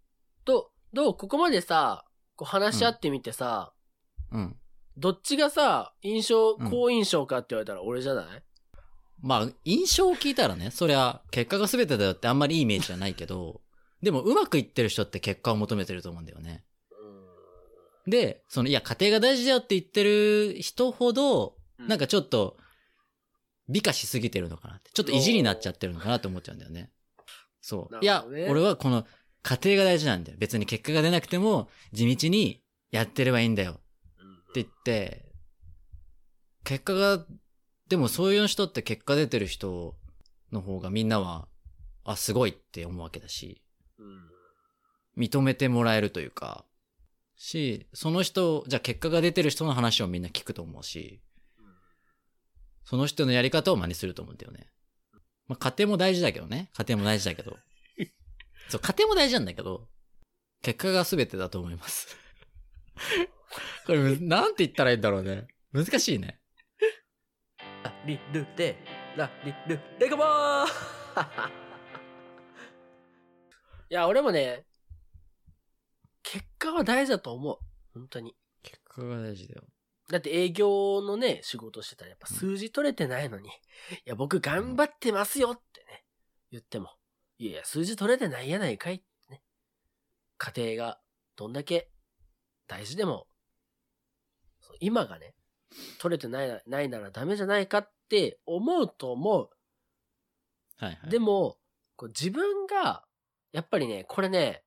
[0.45, 2.05] と、どうここまでさ、
[2.37, 3.73] こう話し合ってみてさ、
[4.33, 4.39] う。
[4.39, 4.57] うん。
[4.97, 8.43] どっちがさ、印象、うん好印象かって言われたら俺じゃない？
[9.21, 13.61] まあ、印象を聞いたらね、そりゃ、結果が全てだよってあんまりいいイメージじゃないけど、
[14.03, 16.65] でもうまくいってる人って結果を求めてると思うんだよね。
[18.07, 21.87] で、その、いや、家庭が大事だよって言ってる人ほど、うん。
[21.87, 22.57] なんかちょっと、
[23.69, 24.91] 美化しすぎてるのかなって。
[24.93, 26.91] ちょっと意地になっちゃってるのかなって思っちゃうんだよね。
[27.61, 27.99] そう。
[28.01, 29.07] いや俺はこの、
[29.43, 30.39] 家庭が大事なんだよ。
[30.39, 33.81] 別に結果が出なくても、地道にやってればいいんだよ。
[34.19, 35.31] うん、って言って、
[36.65, 37.25] 結果が、
[37.89, 39.97] でもそういう人って結果出てる人
[40.53, 41.49] の方がみんなは、
[42.05, 43.63] あ、すごいって思うわけだし、
[43.99, 44.31] うん。
[45.17, 46.65] 認めてもらえるというか、
[47.37, 51.23] し、その人、じゃあ結果が出てる人の話をみんな聞くと思うし、
[52.85, 54.69] その人のやり方を真似すると思うんだよね。
[55.51, 56.71] まあ家庭も大事だけどね。
[56.75, 57.59] 家庭も大事だけど。
[58.71, 59.89] そう、家庭も大事なんだけど、
[60.63, 62.17] 結果が全てだと思います。
[63.85, 65.49] これ、なんて言ったらいいんだろうね。
[65.73, 66.41] 難しいね。
[67.83, 68.77] ラリルレ、
[69.17, 70.67] ラリルレゴボー
[73.91, 74.67] いや、俺もね、
[76.23, 77.59] 結果は大事だと思う。
[77.93, 78.37] 本当に。
[78.63, 79.65] 結果が大事だよ。
[80.11, 83.53] だって営業のね、仕事してたらやっぱ数字取れてないのに、い
[84.05, 86.05] や、僕頑張ってますよってね、
[86.51, 86.91] 言っても、
[87.39, 89.43] いやいや、数字取れてないやないかいってね。
[90.37, 91.01] 家庭が
[91.37, 91.91] どんだけ
[92.67, 93.29] 大事でも、
[94.81, 95.35] 今がね、
[95.99, 99.51] 取れてないなないならダメじゃないかって思うと思う。
[100.77, 101.11] はいはい。
[101.11, 101.57] でも、
[101.95, 103.05] こう自分が、
[103.53, 104.65] やっぱりね、これね、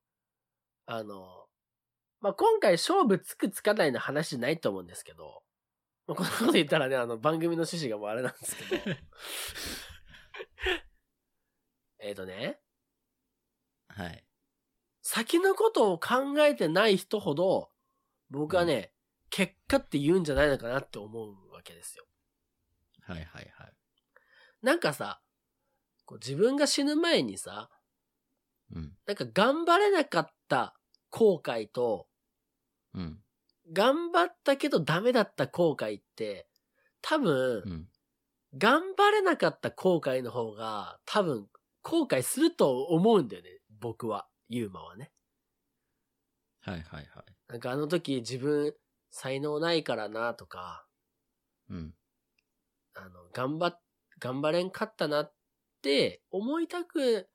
[0.86, 1.43] あの、
[2.24, 5.44] まあ、今回勝負つくつかないの話じゃないと思うんですけど、
[6.08, 8.96] まあ、こんなこと言ったらね、あの、番組の趣旨がもうあれなんですけど。
[12.00, 12.62] えっとね、
[13.90, 14.26] はい。
[15.02, 17.70] 先のことを考えてない人ほど、
[18.30, 18.94] 僕はね、
[19.30, 22.06] 結果って言うんじゃないのかなって思うわけですよ。
[23.02, 23.74] はいはいはい。
[24.62, 25.22] なんかさ、
[26.06, 27.70] こう自分が死ぬ前にさ、
[28.72, 28.98] うん。
[29.06, 30.74] なんか頑張れなかった
[31.10, 32.08] 後悔と、
[32.96, 33.24] うん。
[33.72, 36.48] 頑張ったけどダメだった後悔って、
[37.02, 37.88] 多分う、ん。
[38.58, 41.50] 頑張れなかった後悔の方が、多分、
[41.82, 43.50] 後悔すると思うんだよね。
[43.80, 44.28] 僕は。
[44.48, 45.12] ユーマはね。
[46.62, 47.34] はいはいはい。
[47.48, 48.76] なんかあの時自分、
[49.10, 50.88] 才能ないからなとか、
[51.70, 51.94] うん。
[52.96, 53.82] あの、頑張っ、
[54.20, 55.34] 頑張れんかったなっ
[55.82, 57.30] て思いたく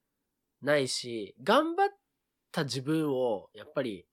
[0.62, 1.88] ないし、頑張っ
[2.52, 4.06] た自分を、やっぱり、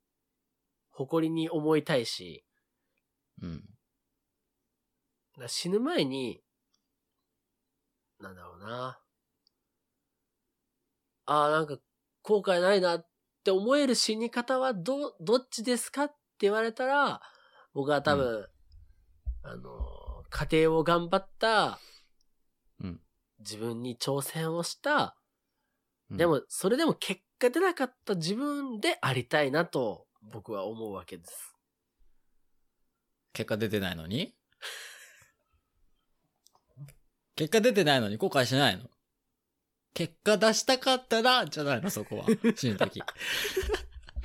[0.95, 2.45] 誇りに思いたいし、
[3.41, 3.63] うん。
[5.37, 6.41] だ死ぬ前に、
[8.21, 8.99] なんだろうな。
[11.25, 11.77] ああ、なんか
[12.21, 13.07] 後悔ないなっ
[13.43, 17.21] て思える死に方はど、どっちですかって言われたら、
[17.73, 18.47] 僕は多分、
[19.43, 21.79] あの、家庭を頑張った、
[22.81, 23.01] うん
[23.39, 25.17] 自分に挑戦をした、
[26.09, 31.55] うんでも、それでも結果出なかった自分でありたいなと、僕は思うわけです。
[33.33, 34.33] 結果出てないのに？
[37.35, 38.89] 結果出てないのに後悔しないの？
[39.93, 42.25] 結果出したかったな、じゃないの、そこは。
[42.55, 43.01] 死ぬ時。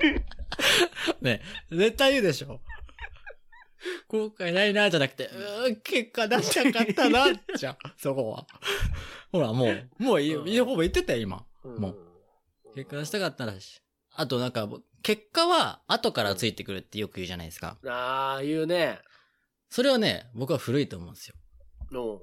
[1.21, 2.59] ね絶対言うでしょ。
[4.07, 5.29] 後悔ないな、じゃなくて、
[5.69, 8.45] う結果出したかったな、じゃん、そこは。
[9.31, 11.45] ほら、もう、 もうほぼ言ってたよ、今。
[11.63, 11.95] うんも
[12.75, 13.81] 結果出したかったらし。
[14.13, 14.67] あと、なんか、
[15.03, 17.77] 結果は後からついてくるってよく言うじゃないですか。
[17.87, 18.99] ああ、言うね。
[19.69, 21.35] それはね、僕は古いと思うんですよ。
[21.91, 22.13] うん。
[22.13, 22.19] うん。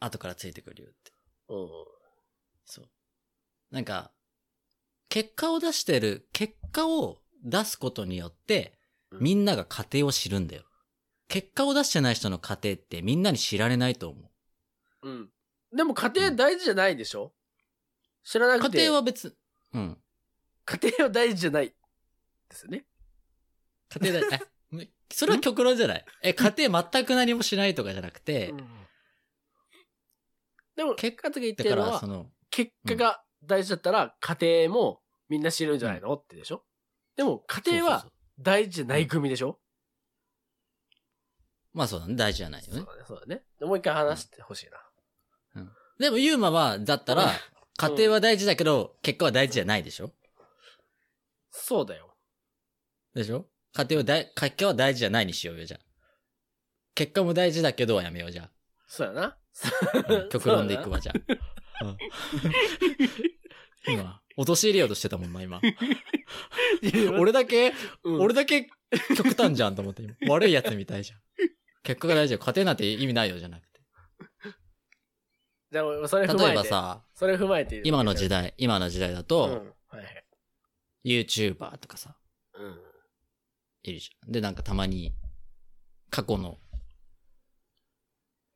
[0.00, 1.12] 後からついてくるよって。
[1.48, 1.68] うん。
[2.64, 2.88] そう。
[3.70, 4.12] なんか、
[5.08, 8.78] 結果を出してる、結果を出すことによって、
[9.10, 10.64] うんみんなが家庭を知るんだよ。
[11.28, 14.30] 結果を出してない人の家庭ってみんなに知られないと思
[15.02, 15.08] う。
[15.08, 15.30] うん。
[15.76, 17.34] でも家庭大事じゃないでしょ？
[18.24, 18.78] 知らなくて。
[18.78, 19.36] 家庭は別、
[19.74, 20.01] うん。
[20.64, 21.68] 家庭は大事じゃない。
[21.68, 21.74] で
[22.56, 22.84] すよね。
[23.90, 24.38] 家庭だ、
[24.80, 26.04] え、それは極論じゃない。
[26.22, 28.86] え、家庭全く何もしないとかじゃなくて、うん。
[30.76, 36.14] でも、結結果的に言っだてるのはそ、の、結果が大事だったら、家庭もみんな知るんじゃないの？
[36.14, 36.64] ってでしょ？
[37.16, 39.60] でも、家庭は大事じゃない組でしょ？
[41.74, 42.80] まあそうだね、大事じゃないよね。
[42.80, 42.86] そう。
[42.86, 43.44] だね、そうだね。
[43.58, 44.78] でもう一回話してほしいな。
[45.98, 47.30] でも、ユーマは、だったら、
[47.76, 50.12] 家庭は大事だけど、結果は大事じゃないでしょ？
[51.52, 52.16] そうだよ。
[53.14, 53.46] でしょ？
[53.74, 55.80] 家庭は大、結果は大事じゃないにしようよ、じゃあ。
[56.94, 58.50] 結果も大事だけどはやめよう、じゃ
[58.86, 59.22] そうやな。
[59.24, 59.36] あ。
[60.08, 61.84] うん 極論でいくわ、じゃあ。
[61.84, 61.96] うん
[63.86, 65.60] 今、陥れようとしてたもんな、今。
[67.18, 67.72] 俺だけ、
[68.04, 68.68] うん俺だけ
[69.16, 71.20] 極端じゃんと思って、今悪いやつみたいじゃん。
[71.82, 72.38] 結果が大事よ。
[72.38, 73.80] 家庭なんて意味ないよ、じゃなくて。
[75.72, 76.44] じゃあ、それ踏まえて。
[76.44, 77.80] 例えば、さ、それ踏まえて。
[77.84, 79.24] 今の時代、今の時代だうん。
[79.24, 79.40] と、
[79.88, 80.21] はいはい。
[81.04, 82.16] YouTuber とかさ、
[82.54, 82.78] うん。
[83.82, 84.32] いるじゃん。
[84.32, 85.12] で、なんかたまに、
[86.10, 86.58] 過去の、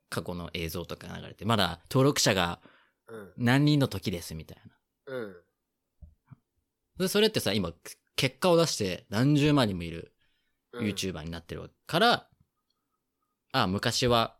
[0.09, 2.61] 過去の映像とか流れて、まだ登録者が
[3.09, 3.33] うん。
[3.37, 4.59] 何人の時ですみたい
[5.07, 5.15] な。
[5.15, 5.37] うん。
[6.99, 7.73] で、それってさ、今、
[8.17, 10.15] 結果を出して何十万人もいる
[10.73, 12.29] うん YouTuber になってるから、
[13.53, 14.37] あ、昔は、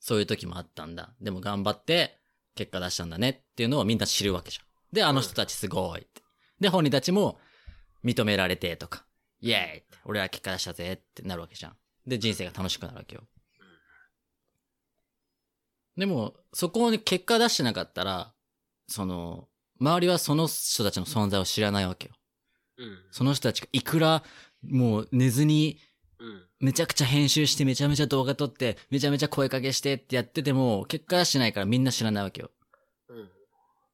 [0.00, 1.14] そういう時もあったんだ。
[1.20, 2.18] でも頑張って、
[2.54, 4.66] 結果出したんだねっていうのをみんな知るわけじゃん。
[4.92, 6.19] で、あの人たちすごいって。
[6.60, 7.38] で、本人たちも
[8.04, 9.04] 認められてとか、
[9.40, 11.76] イエーイって、俺は結果出したぜってなるわけじゃん。
[12.06, 13.22] で、人生が楽しくなるわけよ。
[15.96, 18.32] でも、そこに結果出してなかったら、
[18.86, 19.48] その、
[19.80, 22.14] 周りはその人たちの存在を知らないわけよ。
[22.78, 22.98] うん。
[23.10, 24.22] その人たちがいくら、
[24.62, 25.78] もう寝ずに、
[26.58, 32.50] めちゃくちゃ編集して、めちゃめちゃ動画撮って、めちゃめちゃ声かけしてってやってても、結果出してないからみんな知らないわけよ。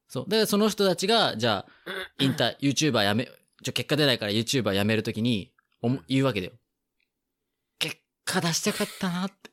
[0.06, 0.12] うん。
[0.12, 0.28] そう。
[0.28, 1.66] で、その人たちが、じゃあ、
[2.18, 3.28] インター、YouTuber やめ、
[3.62, 6.52] じゃ結果出ないから YouTuber やめるときに、おも言うわけだよ。
[7.78, 9.50] 結果出したかったなって。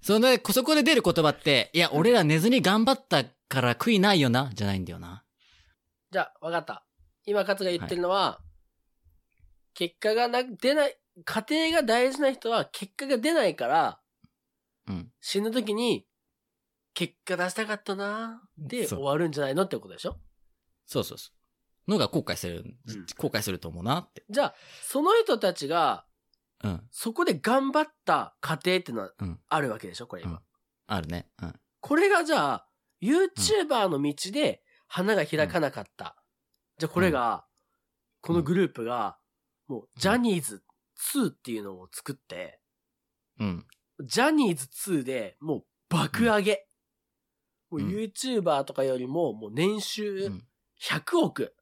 [0.00, 5.24] そんで、そこで出る言葉って、いや、俺ら寝ずに頑張ったから悔いないよな、じゃないんだよな。
[6.10, 6.86] じゃあ、わかった。
[7.26, 8.40] 今、勝が言ってるのは、
[9.74, 14.00] 結果がな、出ない、家庭が大事な人は結果が出ないから、
[14.86, 15.12] うん。
[15.20, 16.06] 死ぬ時に、
[16.98, 20.16] 結果出したかったなでそう終わるんじゃないのってことでしょ？
[20.84, 21.30] そうそうそ
[21.86, 21.90] う。
[21.92, 24.24] のが後悔する、うん後悔すると思うなって。
[24.28, 26.06] じゃあ、その人たちが、
[26.64, 26.82] うん。
[26.90, 30.08] そこで頑張った過程ってのはうんあるわけでしょ？
[30.08, 30.32] これ今。
[30.32, 30.38] うん
[30.88, 31.28] あるね。
[31.40, 31.54] うん。
[31.80, 32.68] これがじゃあ、
[33.00, 36.16] YouTuber の道で花が開かなかった。
[36.78, 37.46] じゃあこれが、
[38.22, 39.18] このグループが、
[39.68, 40.64] もう、ジャニーズ
[41.14, 42.60] 2っていうのを作って、
[43.38, 43.66] うん。
[44.04, 46.67] ジャニーズ2でもう爆上げ。
[47.70, 50.42] もううん YouTuber とかよりも、もう年う収ん。
[50.80, 51.54] 100億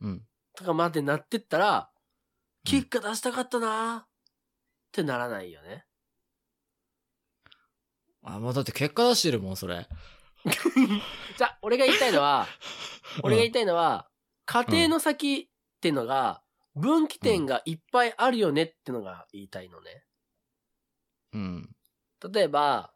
[0.00, 0.22] うん。
[0.54, 1.90] とかまでなってったら、
[2.64, 4.06] 結果出したかったなーっ
[4.92, 5.84] てならないよね。
[8.22, 9.88] あ、もうだって結果出してるもん、それ。
[11.36, 12.46] じゃあ、俺が言いたいのは、
[13.22, 14.08] 俺が言いたいのは、
[14.46, 16.42] 家庭の先ってのが、
[16.74, 20.04] 分岐点がいっぱいあるよねってのが言いたいのね。
[21.32, 21.76] うん。
[22.32, 22.91] 例えば、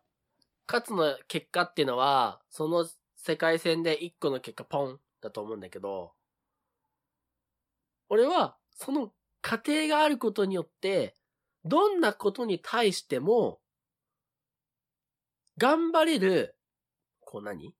[0.69, 6.13] 勝つの結果っていうのは、その世界戦で1個の結果ポンだと思うんだけど、
[8.09, 11.17] 俺は、その過程があることによって、
[11.65, 13.61] どんなことに対しても、
[15.59, 16.57] 頑張れる、
[17.21, 17.75] こう何？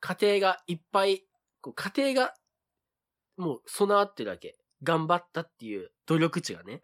[0.00, 1.26] 家庭がいっぱい、
[1.60, 2.34] こう家庭が、
[3.36, 4.56] もう備わってるわけ。
[4.82, 6.80] 頑張ったっていう努力値がね。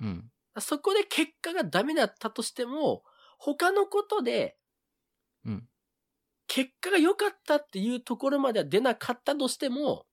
[0.00, 0.30] うん。
[0.58, 3.04] そこで結果がダメだったとしても、
[3.44, 4.56] 他のことで、
[5.44, 5.68] うん。
[6.46, 10.06] 結果が良かったっていうところまでは出なかったとしても、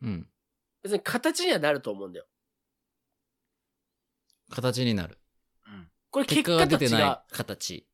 [0.00, 0.28] うん。
[0.84, 2.26] 別に形にはなると思うんだよ。
[4.50, 5.18] 形になる。
[6.10, 6.76] これ結結果と違う。
[6.76, 7.88] 果が出てない形。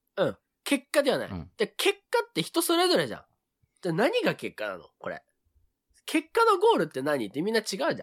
[0.64, 1.30] 結果ではない。
[1.30, 3.24] うんで結果って人それぞれじゃん。
[3.80, 4.84] じゃあ何が結果なの？
[4.98, 5.22] これ。
[6.04, 7.94] 結果のゴールって何ってみんな違うじゃん。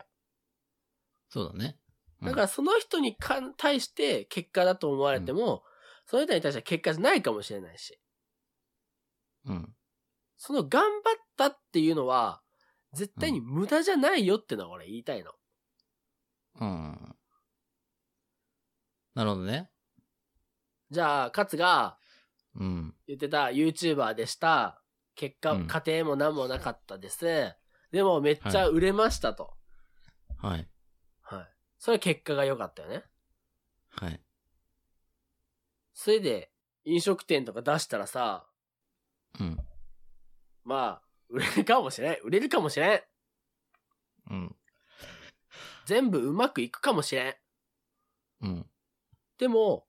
[1.30, 1.78] そうだね。
[2.22, 5.64] うんだからその人にか対して結果だと思われても、
[6.06, 8.00] その人に対しては結果じゃないかもしれないし。
[9.46, 9.76] うん。
[10.38, 10.92] その頑張っ
[11.38, 12.42] たっていうのは、
[12.94, 15.32] 絶対に無駄じゃないよってのは俺言いたいの。
[16.62, 17.16] うん。
[19.16, 19.70] なるほどね。
[20.92, 21.98] じゃあ、勝が
[22.56, 22.96] うん。
[23.08, 24.82] 言ってた YouTuber でした。
[25.16, 27.56] 結果、うん家庭も何もなかったです。
[27.92, 29.54] でもめっちゃ売れましたと。
[30.38, 30.68] はい。
[31.22, 31.48] はい。
[31.80, 33.04] それは結果が良かったよね。
[33.90, 34.25] はい。
[35.96, 36.52] それで、
[36.84, 38.46] 飲食店とか出したらさ、
[39.40, 39.58] うん。
[40.64, 42.18] まあ、売れるかもしれん。
[42.24, 43.02] 売れるかもしれん。
[44.30, 44.56] うん。
[45.86, 47.36] 全部うまくいくかもしれん。
[49.38, 49.86] でも、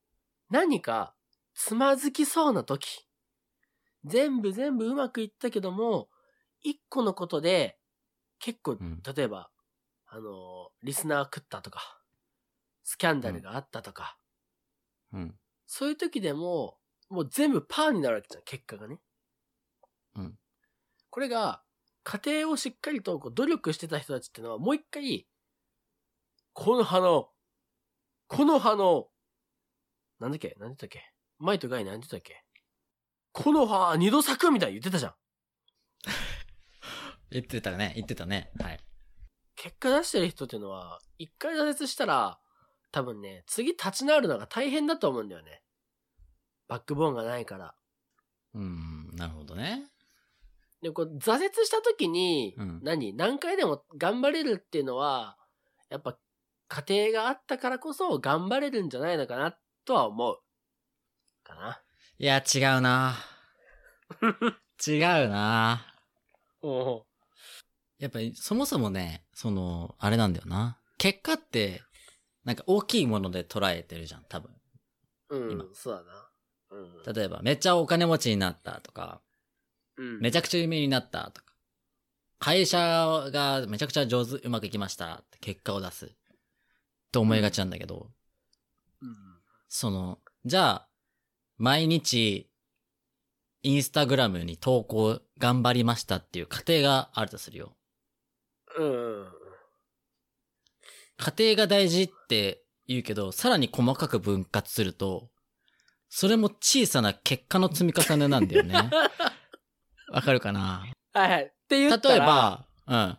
[0.50, 1.14] 何か
[1.54, 3.08] つまずきそうな時、
[4.04, 6.08] 全部全部うまくいったけども、
[6.62, 7.78] 一個のことで、
[8.38, 9.50] 結構、ん例えば、
[10.06, 12.00] あの、リスナー食ったとか、
[12.84, 14.18] スキャンダルがあったとか、
[15.12, 15.38] うん。
[15.66, 19.00] そういう時でも、もう全部パーになるわけじゃん、結果がね。
[20.14, 20.38] うん。
[21.10, 21.62] これが、
[22.04, 25.26] 家庭をしっかりとこう努力してた人たちってのは、もう一回、
[26.52, 27.30] この葉の、
[28.28, 29.08] この葉の、
[30.20, 31.12] なんだっけなんだったっけ？
[31.38, 32.44] 前とガイなんて言ったっけ？
[33.32, 35.14] この葉二度咲くみたいに言ってたじゃん。
[37.30, 38.52] 言ってたね、言ってたね。
[38.60, 38.80] はい。
[39.56, 42.40] 結果出してる人っていうのは、一回挫折したら、
[42.92, 45.62] 多分ね、次立ち直るのが大変だと思うんだよね。
[46.68, 47.74] バックボーンがないから。
[48.54, 49.90] うん、なるほどね。
[50.82, 53.14] で、こう、挫折した時に、うん何？
[53.14, 55.36] 何回でも頑張れるっていうのは、
[55.88, 56.18] やっぱ、
[56.68, 60.38] 家庭があったからこそ頑張れるんじゃないのかな、とは思う。
[61.44, 61.82] かな。
[62.18, 63.14] いや、違うな。
[64.86, 65.86] 違うな。
[66.62, 67.06] お
[67.98, 70.78] やっぱり、そもそもね、その、あれなんだよな。
[70.98, 71.82] 結果って、
[72.46, 74.50] なんか大きいもので捉えてるじゃん、多分。
[75.30, 76.30] うん、今そうだな。
[76.70, 77.14] うん。
[77.14, 79.20] 例えば、めっちゃお金持ちになったとか、
[79.96, 81.54] うん、めちゃくちゃ有名になったとか、
[82.38, 82.78] 会社
[83.32, 86.14] がめちゃくちゃ上手、うまくいきましたって結果を出す。
[87.10, 88.10] と思いがちなんだけど、
[89.02, 89.16] うん。
[89.68, 90.88] その、じゃあ、
[91.58, 92.48] 毎日、
[93.64, 97.76] インスタグラムに投稿頑張りましたっていう過程があるとするよ。
[98.78, 99.45] うん。
[101.18, 101.24] うん。
[101.24, 105.28] 過程が大事って言うけど、さらに細かく分割すると、
[106.08, 108.74] それも小さな結果の積み重ねなんだよね。
[110.12, 110.86] わかるかな？
[111.12, 111.42] はいはい。
[111.44, 113.18] って言った例えら、ば、うん。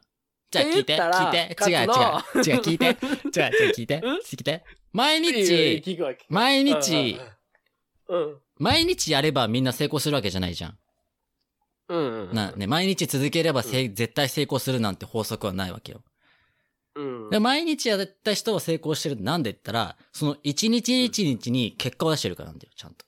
[0.50, 1.56] じゃあ聞いて、聞いて。
[1.70, 1.86] 違う違う。
[1.86, 2.86] 違う、聞いて。
[2.88, 4.02] 違う違う、聞いて。
[4.04, 4.64] うん聞いて。
[4.94, 5.84] 毎日、
[6.30, 7.20] 毎日、
[8.08, 8.38] うん。
[8.58, 10.78] 毎日やればみんな成功するわけじゃないじゃん。
[11.90, 12.30] うん。
[12.30, 12.34] うん。
[12.34, 16.02] な、ね、毎日続ければせい絶対成功するなんて法則はないわけよ。
[16.98, 17.30] うん。
[17.30, 23.06] で毎日やった人は成功してるなんで言ったら、その一日一日に結果を出してるからなんだよ、ちゃんと。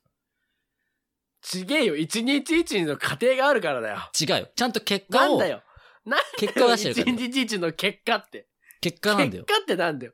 [1.41, 1.95] ちげえよ。
[1.95, 3.97] 一日一日の過程があるからだよ。
[4.19, 4.47] 違うよ。
[4.56, 5.63] ちゃんと結果を、なんだよ。
[6.06, 8.47] なん結果を出してるから一日一日の結果って？
[8.82, 9.45] 結果なんだよ。
[9.45, 10.13] 結果ってなんだよ。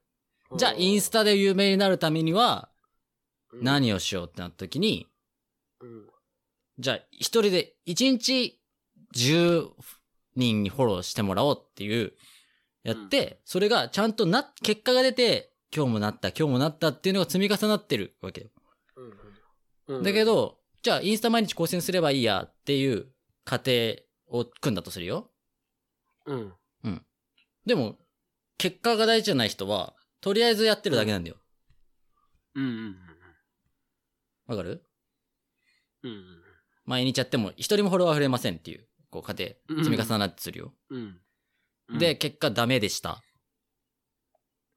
[0.58, 2.70] じゃあ、インスタで有名になるためには、
[3.52, 5.08] うん何をしようってなった時に、
[5.82, 6.10] うん
[6.78, 8.60] じゃあ、一人で一日
[9.16, 9.70] 10
[10.36, 12.14] 人にフォローしてもらおうっていう、
[12.86, 18.50] やって、それがちゃんとな、結果が出て、今日もなった、今日もなったっていうのが積み重なってるわけよ。
[19.88, 23.08] うんだけ、ど、じゃあインスタ毎日更新すればいいやっていう
[23.44, 23.72] 過程
[24.28, 25.32] を組んだとするよ。
[26.28, 26.54] うん。
[27.66, 27.98] でも、
[28.60, 31.38] 結果が大事じゃない人は、とりあえずやってるだけなんだよ。
[32.54, 32.96] うんうん
[34.46, 34.84] わかる？
[36.04, 36.12] うん。
[36.12, 36.42] うん
[36.86, 39.46] 毎日やっても一人もフォロワー増えませんっていう、こう過程、
[39.84, 40.72] 積み重なってするよ。
[40.92, 41.20] うん。
[41.90, 42.00] うん。
[42.00, 43.22] で、、結果ダメでした。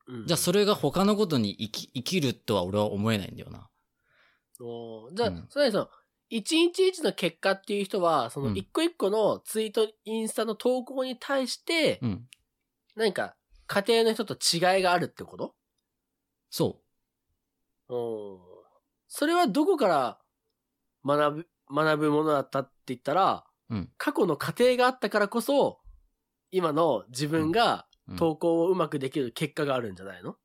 [0.07, 3.69] うんじゃあそれが他のことに生き、生きるとは俺は思えないんだよな。
[4.61, 5.91] おーじゃあ、うんそれその、
[6.31, 12.29] 一日一の結果っていう人は、そのうん一個一個のツイート、インスタの投稿に対して、うん。
[12.97, 15.55] 何か家庭の人と違いがあるってこと？
[16.51, 16.81] そ
[17.89, 18.39] うん。
[19.09, 20.19] それはどこから
[21.05, 25.81] 学ぶ、学ぶものだったって言ったら、うん過去の過程があったからこそ、
[26.51, 30.37] 今の自分が投稿をうまくできる結果があるんじゃないの、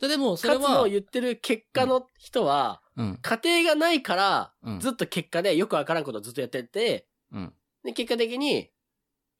[0.00, 3.18] ででも、それは勝つのを、言ってる結果の人は、うん。
[3.20, 4.80] 過程がないから、うん。
[4.80, 7.52] ずっと結果でよくわからんことをずっとやってて、うん。
[7.84, 8.70] で、結果的に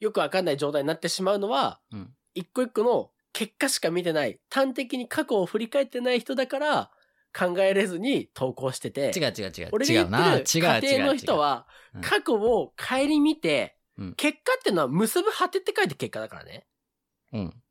[0.01, 2.15] よくわかんない状態になってしまうのは、うん。
[2.35, 6.91] 一個一個の結果しか見てない、端的に過去を振り返ってない人だから、
[7.33, 9.69] 考えれずに投稿してて、違う違う違う。
[9.73, 10.19] 俺違うな。
[10.19, 11.19] が違う言ってる家庭の違う違う。
[11.19, 16.67] 人はうん、過去を顧みて、うん結果ってのは結ぶ果てって書いて結果だからね。
[17.33, 17.63] うん。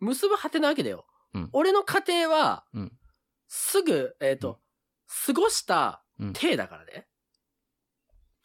[0.00, 1.06] 結ぶ果てなわけだよ。
[1.34, 2.92] うん俺の家庭は、うん
[3.52, 4.60] すぐ、えっ、と、
[5.26, 7.06] 過ごしたうん体だからね。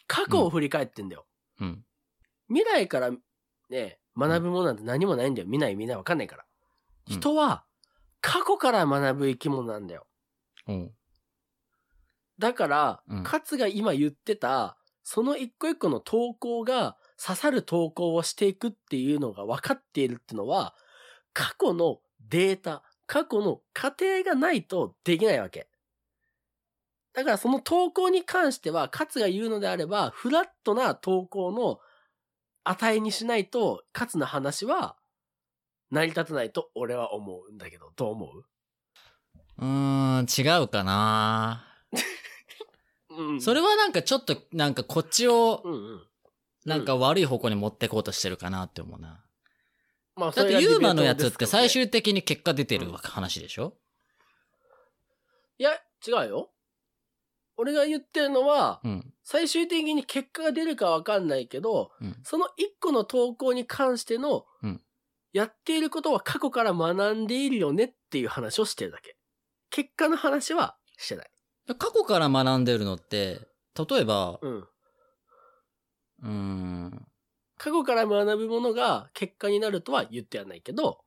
[0.08, 1.26] 過去を振り返ってんだよ。
[1.62, 1.86] うん。
[2.50, 3.12] 未来から
[3.70, 5.48] ね、学ぶものなんて何もないんだよ。
[5.48, 6.46] 見ない見ないわかんないから。
[7.08, 7.64] うん人は、
[8.20, 10.08] 過去から学ぶ生き物なんだよ。
[10.68, 10.92] うん。
[12.40, 20.74] だから、うん勝が今言ってた、その一個一個の投稿が刺さる投稿をしていくっていうのが分かっているってのは、
[21.32, 25.70] 過去のデータ、過去の過程がないとできないわけ。
[27.14, 31.80] だからその投稿に関しては、勝が言うのであれば、フラットな投稿の
[32.64, 34.98] 値にしないと、勝の話は
[35.92, 38.46] 成り立たないと俺は思うんだけど、どう思う？
[39.60, 41.64] うーん、違うかな
[43.18, 45.64] うんそれはなんかちょっと、なんかこっちを。
[46.66, 49.24] なんか悪い方向に持ってこうとしてるかなって思うな。
[50.16, 53.74] まあ、だってユーマのやつって最終終的に結果出てる話でしょ？
[55.58, 55.72] いや、
[56.06, 56.50] 違うよ。
[57.58, 59.14] 俺が言ってるのは、うん。
[59.24, 62.18] 最終的に結果が出るかわかんないけど、うん。
[62.24, 64.82] その一個の投稿に関しての、うん
[65.34, 69.18] やっていることは過去から学んでいるよねっていう話をしてるだけ。
[69.70, 71.30] 結果の話はしてない。
[71.74, 73.42] 過去から学んでるのって、
[73.90, 74.58] 例えば、うん。
[74.60, 77.08] うーん、
[77.58, 81.00] 過去から学ぶものが結果になるとは言ってはないけど、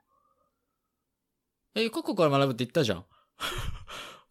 [1.74, 2.98] え、過去から学ぶって言ったじゃん。
[2.98, 3.04] うん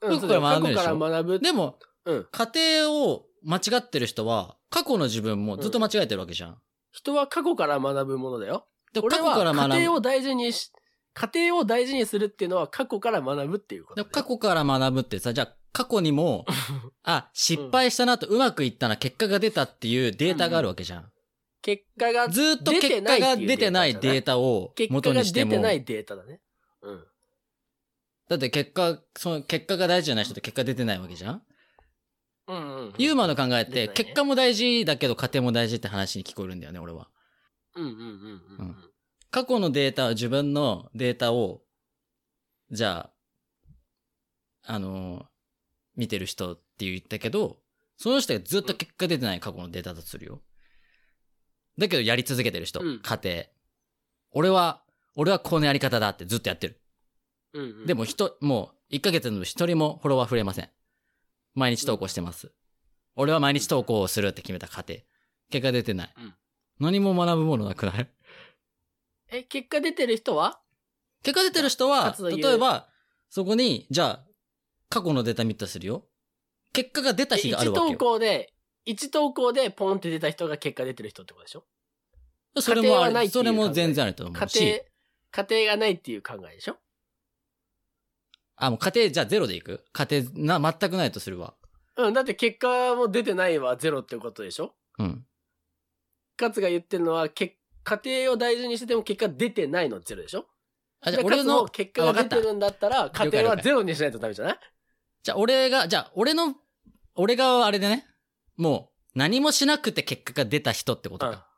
[0.02, 0.84] 過去から学んでしょ？
[0.84, 1.40] 過去から学ぶ。
[1.40, 2.28] でも、うん。
[2.32, 2.52] 家
[2.84, 6.62] 庭を間違ってる人は、過去の自分もずっと間違えてるわけじゃん。
[6.92, 8.68] 人は過去から学ぶものだよ。
[8.94, 9.76] で過俺は去から学ぶ。
[9.76, 10.72] 家庭を大事にし、
[11.14, 16.44] 家庭を大事にするっていうのは過去から学ぶっていうこと過去から学ぶってさ、じゃあ過去にも、
[17.04, 21.12] あ、失敗したなとうまくいったな、結果が出たっていうデータがあるわけじゃん。
[21.62, 26.42] 結果がずーっと結果が出てないデータを結果元がにしても、出てないデータだね。
[26.82, 27.08] うん。
[28.28, 31.44] だって結果、その結果が大事じゃない人って結果出てないわけじゃん
[32.48, 32.94] うんうん。
[32.98, 37.08] ユーマの考えって、結果も大事だけど家庭も大事って話に聞こえるんだよね、俺は。
[37.76, 38.76] うんうんうんうんうん。
[39.30, 41.62] 過去のデータ、自分のデータを、
[42.72, 43.12] じゃ
[44.64, 45.37] あ、あのー
[45.98, 47.58] 見てる人って言ったけど、
[47.98, 50.42] その人がずっと結果出てない過去のデータだとするよ。
[51.78, 53.44] だけどやり続けてる人、うん家庭。
[54.32, 54.84] 俺は、
[55.16, 56.80] 俺はこのやり方だってずっとやってる。
[57.54, 60.70] うんうんでも人、もう1ヶ月の一人もフォロワー増えません。
[61.56, 62.52] 毎日投稿してます。
[63.16, 65.02] 俺は毎日投稿をするって決めた家庭。
[65.50, 66.14] 結果出てない。
[66.18, 66.34] うん
[66.80, 68.08] 何も学ぶものなくない？
[69.32, 70.60] え、結果出てる人は？
[71.24, 72.88] 結果出てる人は、例えば、
[73.30, 74.27] そこに、じゃあ、
[74.90, 76.06] 過去のデータ見たとするよ。
[76.74, 77.98] 結果が出た日があるわけ1投よ。
[77.98, 78.54] 稿で、
[78.86, 81.64] 1投稿でポンって出た人が結果出てる人ってことでしょ？
[82.60, 84.64] それもある、それも全然あると思う家し。
[85.32, 86.78] 庭、家庭がないっていう考えでしょ？
[88.56, 89.84] あ、もう家庭、じゃあゼロでいく？
[89.92, 91.54] 家庭、な、全くないとするわ。
[91.98, 94.74] うん、だって結果も出てないはゼロってことでしょ？
[95.00, 95.26] うん。
[96.40, 100.46] 勝が言ってるのは、け家庭を大事にしてても結果出てないのゼロでしょ？
[101.02, 104.60] あ、じゃあで俺の結果が出てるんだったら、家庭はゼロにしないとダメじゃない？
[105.28, 106.56] じゃあ俺が、じゃあ俺の、
[107.16, 108.06] 俺があれでね、
[108.56, 111.50] もう、何もしなくて結果が出た人ってことうんか。。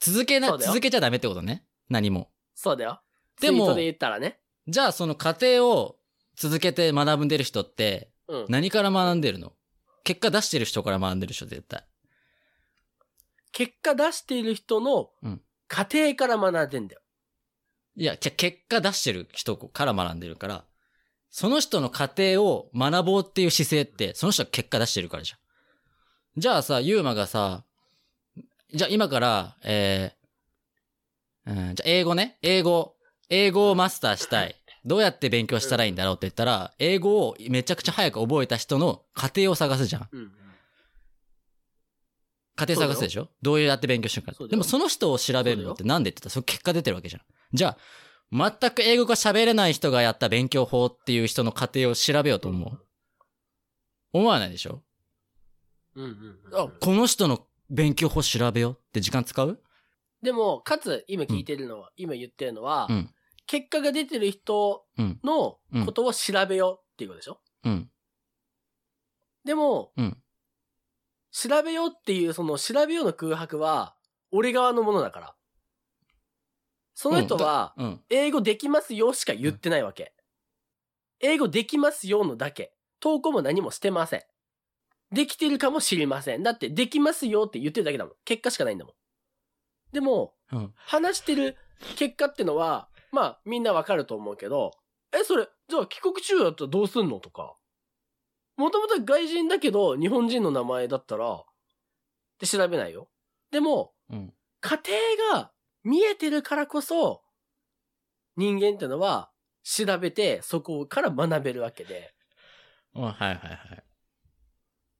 [0.00, 1.66] 続けな、続けちゃダメってことね。
[1.90, 2.30] 何も。
[2.54, 3.02] そうだよ。
[3.38, 4.40] でもで言ったらね。
[4.68, 5.98] じゃあその過程を
[6.34, 8.46] 続けて学んでる人って、うん。
[8.48, 9.52] 何から学んでるの？
[10.02, 11.84] 結果出してる人から学んでる人絶対。
[13.52, 17.02] 結果出している人のうん家庭から学んでんだよ。
[17.96, 20.64] いや、結果出してる人から学んでるから、
[21.30, 26.40] その人の過程を学ぼうっていう姿勢って、その人が結果出してるからじゃん。
[26.40, 27.64] じゃあさ、ユーマがさ、
[28.72, 32.96] じゃあ今から、えー、うん、じゃあ英語ね、英語、
[33.28, 34.56] 英語をマスターしたい。
[34.84, 40.08] どうやって勉強したらいいんだろうって言ったら、英語をめちゃくちゃ早く覚えた人の過程を探すじゃん。
[40.10, 40.32] うん。
[42.56, 43.28] 家庭探すでしょ？
[43.40, 47.22] どうやって勉強してるかでもその人を調べるのってなんでって言ったらその結果出てるわけじゃん。
[47.52, 47.76] じゃあ、
[48.32, 52.78] 全く英語が喋れない人がやった勉強法っていう人の過程を調べようと思う。
[54.12, 54.82] 思わないでしょ？
[55.96, 56.10] うんうん
[56.52, 59.60] うんあ、この人の勉強法調べようって時間使う？
[60.22, 63.10] でも、かつ、今聞いてるのは、今言ってるのは、うん。
[63.46, 65.18] 結果が出てる人うん。
[65.24, 67.90] のことを調べようっていうことでしょ、うん。
[69.44, 70.16] でも、うん
[71.32, 73.94] 調べようっていう、その調べようの空白は、
[74.32, 75.34] 俺側のものだから。
[76.94, 78.00] その人は、うん。
[78.10, 80.12] 英語できますよしか言ってないわけ。
[81.20, 82.74] 英語できますよのだけ。
[82.98, 84.22] 投稿も何もしてません。
[85.12, 86.42] できてるかもしれません。
[86.42, 88.14] だって、できますよって言ってるだけだもん。
[88.24, 88.94] 結果しかないんだもん。
[89.92, 90.72] でも、うん。
[90.76, 91.56] 話してる
[91.96, 94.72] 結果ってのは、まあ、みんなわかると思うけど、
[95.12, 97.56] え、それ、じゃあ帰国中だったらどうすんのとか。
[98.56, 101.44] もともと外人だけど、日本人の名前だったら、っ
[102.38, 103.08] て調べないよ。
[103.50, 104.32] でも、うん。
[104.60, 104.80] 家
[105.26, 105.52] 庭が
[105.84, 107.22] 見えてるからこそ、
[108.36, 109.30] 人間ってのは、
[109.62, 112.14] 調べて、そこから学べるわけで。
[112.94, 113.84] うんはいはいはい。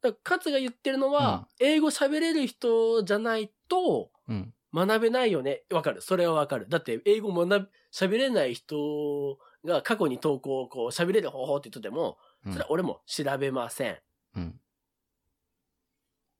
[0.02, 4.54] だかが言ってるのは、英語喋れる人じゃないと、うん。
[4.72, 5.64] 学べないよね。
[5.72, 6.00] わかる。
[6.00, 6.68] それはわかる。
[6.68, 13.98] だって、英語学び、喋れない人が過去に投稿をこう喋れる方法って言ってても、うんそれは俺も調べません。
[14.36, 14.60] うん。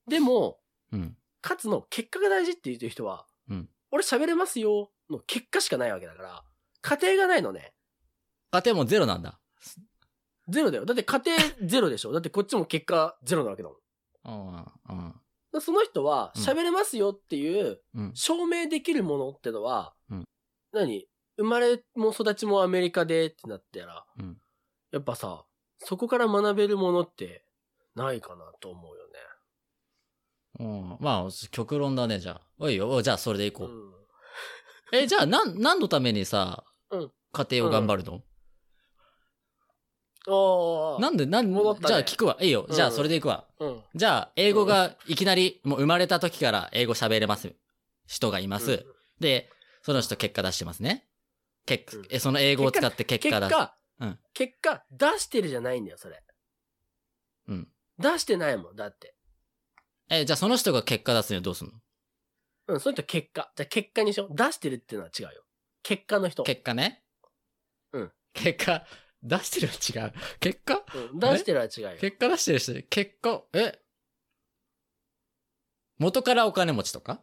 [0.07, 0.59] でも、
[0.91, 1.17] うん。
[1.43, 6.43] 勝の結果が大事って言ってる人は、うん俺喋れますよの結果しかないわけだから、
[6.81, 7.73] 家庭がないのね。
[8.51, 9.39] 家庭もゼロなんだ。
[10.47, 10.85] ゼロだよ。
[10.85, 11.37] だって家庭
[11.69, 13.77] ゼロでしょだってこっちも結果ゼロなわけだもん。
[14.25, 14.97] うん。
[14.97, 15.21] うん。
[15.53, 18.11] らその人はうん喋れますよっていううん。
[18.13, 20.25] 証明できるものってのは、うん
[20.73, 21.07] 何？
[21.37, 24.37] 生まれも育ちもアメリカでってなったら、うん
[24.91, 25.45] やっぱさ、
[25.79, 27.45] そこから学べるものって
[27.95, 29.00] ないかなと思うよね。
[30.61, 30.97] うん。
[30.99, 32.41] まあ、極論だね、じゃあ。
[32.59, 33.67] おいよ、じゃあそれでいこう。
[33.67, 33.91] うん
[34.93, 38.21] え、じゃあ、なん、何のためにさ、うん家庭を頑張るの、
[40.27, 41.01] ああ。
[41.01, 42.37] なんで、なん戻ったねじゃあ聞くわ。
[42.41, 42.65] いいよ。
[42.67, 43.47] うんじゃあそれでいくわ。
[43.59, 43.83] うん。
[43.95, 47.55] じゃあ、英語がいきなり、もう生まれた時から英語喋れます。
[48.05, 48.71] 人がいます。
[48.71, 48.85] うん
[49.21, 49.49] で、
[49.83, 51.07] その人結果出してますね。
[51.67, 53.49] 結うんえ、その英語を使って結果出す。
[53.49, 56.23] 結果、うん結果、出してるじゃないんだよ、それ。
[57.47, 57.67] うん。
[57.99, 59.15] 出してないもん、だって。
[60.13, 61.73] え、じゃあその人が結果出すにはどうすんの？
[62.67, 63.51] うん、その人結果。
[63.55, 64.35] じゃあ結果にしよう。
[64.35, 65.43] 出してるっていうのは違うよ。
[65.83, 66.43] 結果の人。
[66.43, 67.01] 結果ね？
[67.93, 68.11] うん。
[68.33, 68.85] 結果、
[69.23, 70.13] 出してるは違う。
[70.39, 70.83] 結果？
[71.13, 71.89] うん、出してるは違うよ。
[71.99, 73.79] 結果出してる人、結果、え？
[75.97, 77.21] 元からお金持ちとか？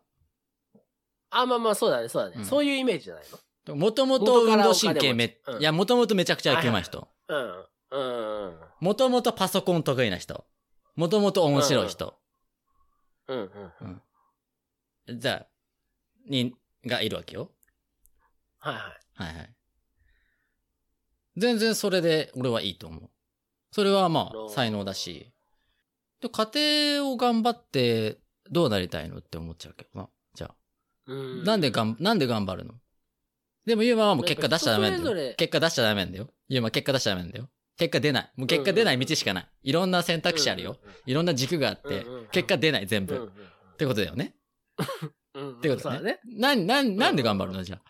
[1.31, 2.37] あ、まあまあ、そうだね、そうだね。
[2.39, 3.25] うんそういうイメージじゃない
[3.75, 7.07] もともと運動元からお金持ち神経め、うんいや、もともとめちゃくちゃ野球うまい人。
[7.29, 7.67] のうん。
[7.91, 8.47] うん。
[8.47, 8.61] うん。
[8.81, 10.47] もともとパソコン得意な人。
[10.97, 12.19] もともと面白い人。
[13.29, 13.51] うん。
[15.09, 15.19] うん。
[15.21, 15.47] じゃあ、
[16.29, 16.55] に、
[16.87, 17.51] がいるわけよ。
[18.59, 18.83] はいはい。
[19.15, 19.55] はいはい。
[21.37, 23.11] 全然それで俺はいいと思う。
[23.71, 25.33] それはまあ才能だし。
[26.21, 28.19] で家庭を頑張って
[28.51, 30.09] どうなりたいのって思っちゃうけどな。
[30.35, 30.55] じゃあ。
[31.07, 31.45] うん。
[31.45, 32.75] なんでがん、なんで頑張るの？
[33.67, 35.35] でもユーマはもう結果出しちゃダメなんだよ。
[35.37, 36.29] 結果出しちゃダメなんだよ。
[36.49, 37.49] ユーマ結果出しちゃダメなんだよ。
[37.79, 38.33] 結果出ない。
[38.37, 39.49] もう結果出ない道しかない。
[39.63, 40.79] いろんな選択肢あるよ。
[41.07, 43.31] いろんな軸があって結果出ない全部。
[43.73, 44.35] ってことだよね。
[44.79, 46.21] ってことだだね。。
[46.27, 47.63] なん、なん、なんで頑張るの？
[47.63, 47.83] じゃあ。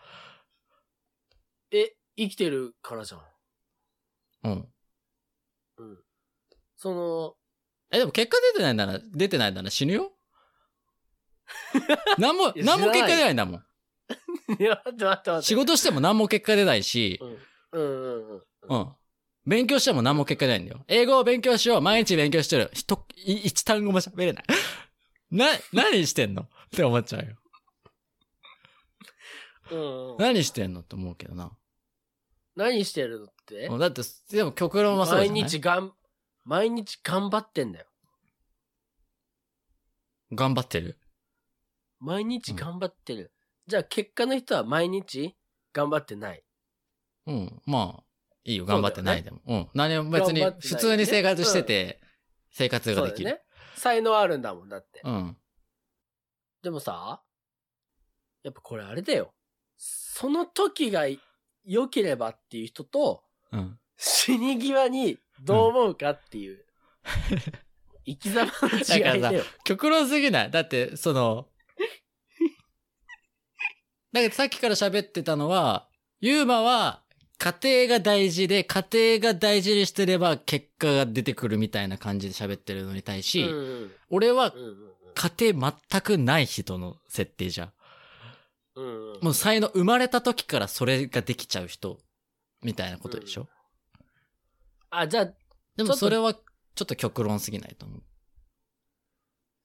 [1.71, 3.21] え、生きてるからじゃん。
[4.43, 4.73] うん。
[5.77, 5.97] うん。
[6.75, 7.35] その、
[7.91, 10.11] え、でも結果出てないなら、出てないなら死ぬよ
[12.19, 13.65] 何も、何も結果出ないんだもん。
[14.59, 15.45] いや、待って待って待って。
[15.45, 17.37] 仕事しても何も結果出ないし、うん。
[17.71, 18.43] うんうんうん。
[18.69, 18.95] うん。
[19.49, 20.85] 勉強しても何も結果出ないんだよ。
[20.87, 21.81] 英語を勉強しよう。
[21.81, 22.69] 毎日勉強してる。
[22.71, 24.45] ひと、い一単語も喋れない。
[25.31, 26.43] な、何してんの？
[26.43, 27.35] って思っちゃうよ。
[29.71, 30.17] うんうん。
[30.19, 30.81] 何してんの？
[30.81, 31.57] って思うけどな。
[32.55, 33.65] 何してるのって？
[33.65, 35.49] うんだって、でも極論はそうじゃ毎ない？
[35.49, 35.93] 日がん、
[36.45, 37.87] 毎日頑張ってんだよ。
[40.31, 40.99] 頑張ってる？
[41.99, 43.33] 毎日頑張ってる。
[43.65, 45.35] じゃあ結果の人は毎日
[45.73, 46.43] 頑張ってない。
[47.25, 47.61] うん。
[47.65, 48.03] まあ、
[48.43, 48.65] いいよ。
[48.65, 49.39] 頑張ってないでも。
[49.47, 49.69] うん。
[49.73, 51.99] 何も別に、普通に生活してて、
[52.51, 53.17] 生活ができる。
[53.17, 53.43] そうだよね。
[53.75, 55.01] 才能あるんだもん、だって。
[55.03, 55.37] うん。
[56.63, 57.21] でもさ、
[58.43, 59.33] やっぱこれあれだよ。
[59.77, 61.05] その時が
[61.63, 63.79] 良ければっていう人と、うん。
[63.97, 66.65] 死に際にどう思うかっていう、
[68.05, 69.43] 生き様の違いだよ。
[69.65, 70.51] 極論すぎない？
[70.51, 71.47] だって、その、
[74.11, 75.89] だけどさっきから喋ってたのは、
[76.21, 77.03] ユーマは
[77.39, 77.55] 家
[77.87, 78.85] 庭が大事で、家
[79.19, 84.75] 庭が大事にしてれば結果が出てくるみたいな感じで喋ってるのに対し、うんうん俺はうんうん
[85.15, 87.71] 家庭全くない人の設定じゃん。
[88.75, 91.97] うんうんもう才能生まれた時からそれができちゃう人、
[92.61, 93.47] みたいなことでしょ、
[94.89, 95.33] あ、じゃあ、
[95.75, 98.01] でもそれはちょっと極論すぎないと思う。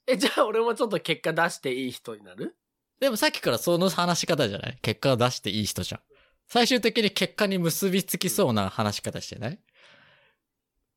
[0.07, 2.57] え、じゃあ俺もちょっと結果出していい人になる？
[3.01, 4.79] でもさっきからその話し方じゃない？
[4.81, 6.01] 結果を出していい人じゃん。
[6.47, 9.59] 最終的に結果に結びつきそうな話し方してない？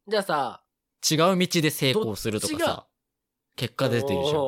[0.07, 0.63] じゃあさ、
[1.09, 2.87] 違う道で成功するとかさ、
[3.55, 4.41] 結果出てるじゃん。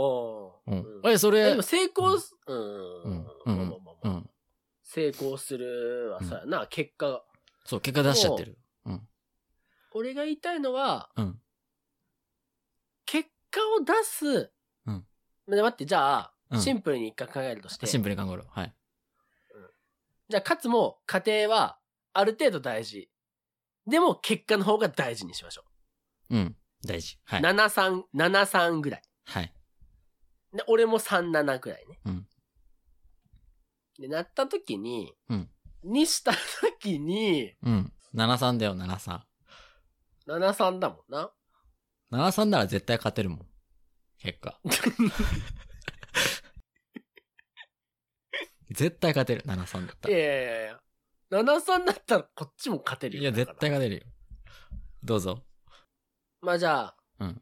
[0.67, 1.11] うん。
[1.11, 3.03] え、それえでも、成功す、うん。
[3.03, 4.29] うんうん。
[4.83, 7.23] 成功するはさ、な、結果が。
[7.65, 8.57] そう、結果出しちゃってる。
[8.85, 9.07] うん。
[9.91, 11.41] 俺が言いたいのは、うん。
[13.05, 14.51] 結果を出す。
[14.85, 15.05] うん
[15.47, 17.87] で待って、じゃあ、うんシンプルに一回考えるとして。
[17.87, 18.43] シンプルに考えろ。
[18.49, 18.73] はい。
[20.29, 21.79] じゃあ、かつも、家庭は、
[22.13, 23.09] ある程度大事。
[23.87, 25.63] でも、結果の方が大事にしましょ
[26.29, 26.55] うん。
[26.85, 27.19] 大事。
[27.25, 27.39] はう。
[27.39, 27.43] い。
[27.43, 29.01] 7、3、7、3ぐらい。
[29.25, 29.53] はい。
[30.53, 31.99] で、俺も3、7ぐらいね。
[32.05, 32.27] うん。
[33.97, 35.49] で、なった時に、うん
[35.81, 37.93] にした時に、うん。
[38.13, 39.21] 73だよ、73。
[40.27, 41.31] 7、3だもんな。
[42.11, 43.47] 73なら絶対勝てるもん。
[44.17, 44.59] 結果。
[48.71, 50.15] 絶対勝てる、73だったら。
[50.15, 50.79] いやいやいやいや。
[51.31, 53.23] 7、3だったらこっちも勝てるよ。
[53.23, 54.11] いや、絶だから対勝てるよ。
[55.03, 55.43] どうぞ。
[56.41, 57.41] まあじゃあ、うん。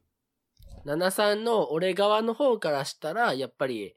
[0.85, 3.95] 73の俺側の方からしたら、やっぱり、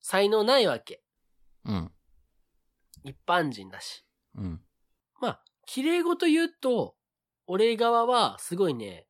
[0.00, 1.02] 才能ないわけ。
[1.64, 1.92] うん。
[3.04, 4.04] 一般人だし。
[4.34, 4.60] うん。
[5.20, 6.96] まあ、綺麗事言うと、
[7.46, 9.06] 俺側はすごいね、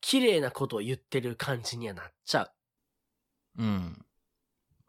[0.00, 2.52] 綺麗なことを言ってる感じにはなっちゃう。
[3.58, 4.06] うん。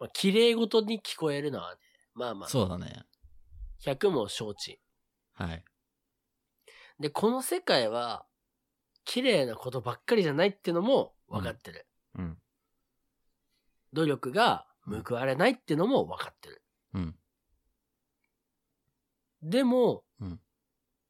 [0.01, 1.79] まあ、綺麗事に聞こえるのはね、
[2.15, 3.05] まあまあ、そうだね。
[3.85, 4.81] 100も承知。
[5.33, 5.63] はい。
[6.99, 8.25] で、この世界は、
[9.05, 11.85] 綺麗なことばっかりじゃないってのも分かってる。
[12.15, 12.37] うん。
[13.93, 14.65] 努力が
[15.05, 16.63] 報われないってのも分かってる。
[16.95, 17.15] うん。
[19.43, 20.39] でも、うん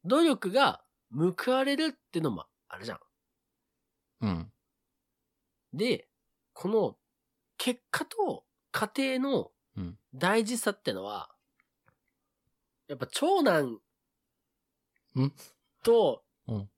[0.04, 0.82] 努力が
[1.14, 2.98] 報われるってのもあるじゃん。
[4.22, 4.52] うん。
[5.72, 6.08] で、
[6.52, 6.96] この
[7.56, 11.30] 結果と家庭のうん大事さってのは、
[12.88, 13.80] やっぱ長男
[15.18, 15.32] ん
[15.82, 16.68] とうん。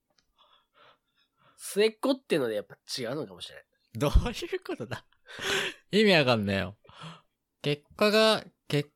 [1.56, 3.64] 末っ子っていうのでやっぱ違うのかもしれない。
[3.94, 5.04] どういうことだ？
[5.90, 6.76] 意味わかんねえよ。
[7.62, 8.90] 結果が、結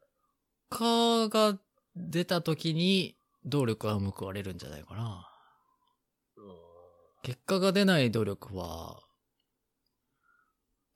[0.69, 1.59] 果が
[1.97, 5.29] 出た時に、努力は報われるんじゃないかな。
[6.37, 6.55] うん
[7.23, 9.01] 結果が出ない努力は、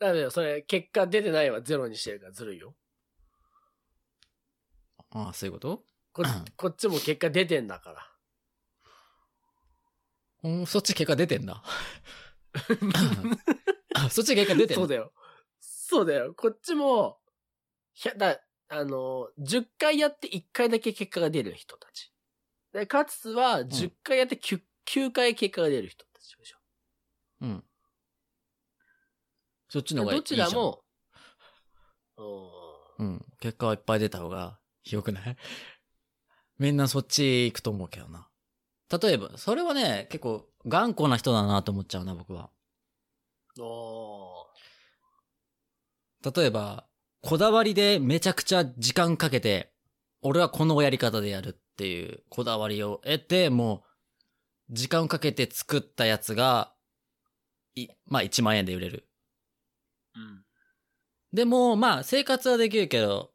[0.07, 2.75] だめよ、それ結果出てないはゼロにしてるからずるいよ。
[5.11, 5.85] ああ、そういうこと？
[6.13, 6.23] こ
[6.57, 8.09] こっちも結果出てんだから。
[10.45, 11.63] うん、そっち結果出てんだ。
[13.95, 14.81] あそっち結果出てんだ。
[14.81, 15.13] そうだよ。
[15.61, 16.35] そうだよ。
[16.35, 17.21] こっちも、
[17.93, 22.13] ひゃだ、あの、10回やって1回だけ結果が出る人たち。
[22.73, 26.59] で、かつは10回やって 9,、9回結果が出る人たちでしょ。
[27.43, 27.65] うん。
[29.73, 30.85] そっちの方がいいどちらも、
[32.19, 32.23] う
[32.99, 33.25] うん。
[33.41, 35.37] 結果はいっぱい出た方が良くない？
[36.61, 38.29] みんなそっち行くと思うけどな。
[38.91, 42.51] 例えば、それはね、結構頑固な人だなと思っちゃうな、僕は。
[46.23, 46.87] 例えば、
[47.23, 49.73] こだわりでめちゃくちゃ時間かけて、
[50.21, 53.85] 俺はこのやり方でやるっていうこだわりを得て、も
[54.69, 56.75] う、時間をかけて作ったやつが、
[57.75, 59.09] い、まあ1万円で売れる。
[60.15, 60.45] うん。
[61.33, 63.33] でも、まあ生活はできるけど、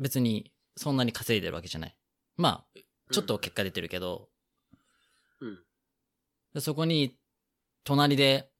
[0.00, 1.96] 別にそんなに稼いでるわけじゃない。
[2.36, 2.80] まあ、
[3.10, 4.28] ちょっと結果出てるけど、
[5.40, 5.58] うん。
[6.54, 7.16] でそこに、
[7.84, 8.50] 隣で、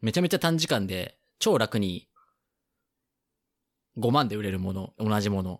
[0.00, 2.08] めちゃめちゃ短時間で、超楽に、
[3.98, 5.54] 5万で売れるもの、同じもの。
[5.54, 5.56] っ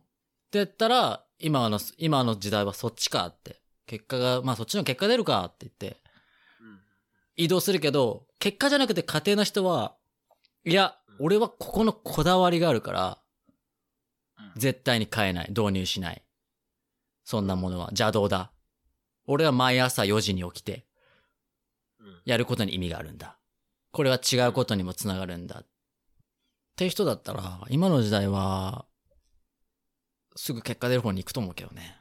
[0.51, 3.61] て言ったら、今の、今の時代はそっちかって。
[3.87, 6.01] 結果が、まあそっちの結果出るかって言って、
[6.61, 6.81] うん。
[7.37, 9.97] 移動するけど、結果じゃなくて家庭の人は、
[10.65, 13.19] いやうん、俺はここのこだわりがあるから、
[14.39, 16.23] うん絶対に変えない、導入しない。
[17.25, 18.53] そんなものは邪道だ。
[19.27, 20.85] 俺は毎朝4時に起きて、
[22.01, 22.23] うん。
[22.25, 23.39] やることに意味があるんだ。
[23.93, 25.61] これは違うことにもつながるんだ。
[25.61, 25.67] っ
[26.77, 28.87] て人だったら、今の時代は、
[30.37, 31.97] すぐ結果出る方に行くと思うけどね。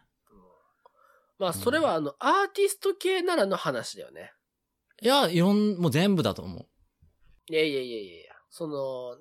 [1.37, 4.31] まあ、それはあの、アーティスト系ならの話だよね。
[5.01, 6.67] いや、いろん、もう全部だと思う。
[7.51, 9.17] いやいやいやいや、その、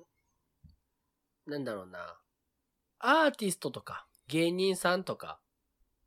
[1.47, 2.19] なんだろうな。
[2.99, 5.39] アーティストとか、芸人さんとか、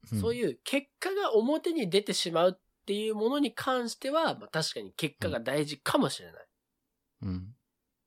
[0.05, 6.47] そうういう結果が表に出てしまうっていうものに関しては、まあ、確かに結果が大事かもしれない。
[7.25, 7.29] ん。
[7.29, 7.57] うん。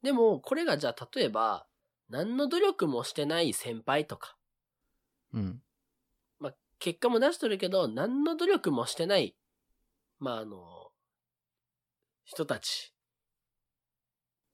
[0.03, 1.67] でも、これがじゃあ例えば、
[2.09, 4.37] 何の努力もしてない先輩とか、
[5.33, 5.61] うん。
[6.39, 9.35] まあ、結果も出しとるけど、何の努力もしてない、
[10.19, 10.91] まあ、あの、
[12.23, 12.93] 人たち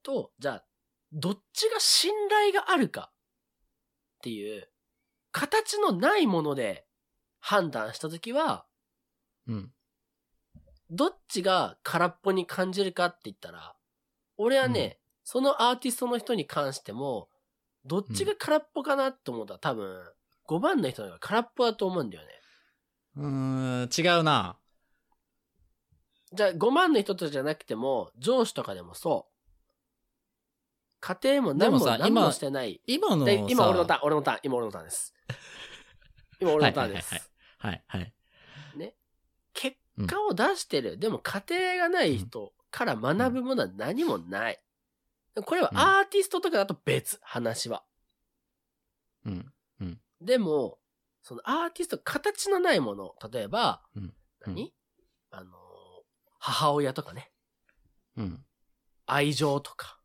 [0.03, 0.65] と、じゃあ、
[1.11, 4.69] どっちが信頼があるかっていう、
[5.31, 6.85] 形のないもので
[7.39, 8.65] 判断したときは、
[9.47, 9.71] うん。
[10.89, 13.75] どっちが空っぽに感じるかって言ったら、
[14.37, 17.29] 俺はね、そのアーティストの人に関しても、
[17.85, 20.03] どっちが空っぽかなって思ったら多分、
[20.47, 22.29] 5番の人が空っぽだと思うんだよね。
[23.17, 23.23] うー
[23.87, 24.57] ん、違うな。
[26.33, 29.32] じゃあ5万の人とじゃなくても、上司とかでもそう。
[31.03, 32.81] 家庭も何もでもさ何も今してない。
[32.87, 35.13] 今のさで今俺のターン、俺のターン、今俺のターンです。
[36.39, 37.31] 今俺のターンです。
[37.57, 38.13] はい、はい。
[39.53, 39.77] 結
[40.07, 40.97] 果を出してる。
[40.97, 44.61] でも家庭がない人から学ぶものは何もない。
[45.45, 47.83] これはアーティストとかだと別、話は。
[49.25, 49.53] うん。
[50.21, 50.79] でも、
[51.21, 54.13] そのアーティスト、形のないもの、例えば、うん
[54.45, 54.73] 何？
[55.31, 55.57] あの、
[56.39, 57.31] 母親とかね、
[58.15, 58.45] うん。
[59.05, 59.99] 愛情とか、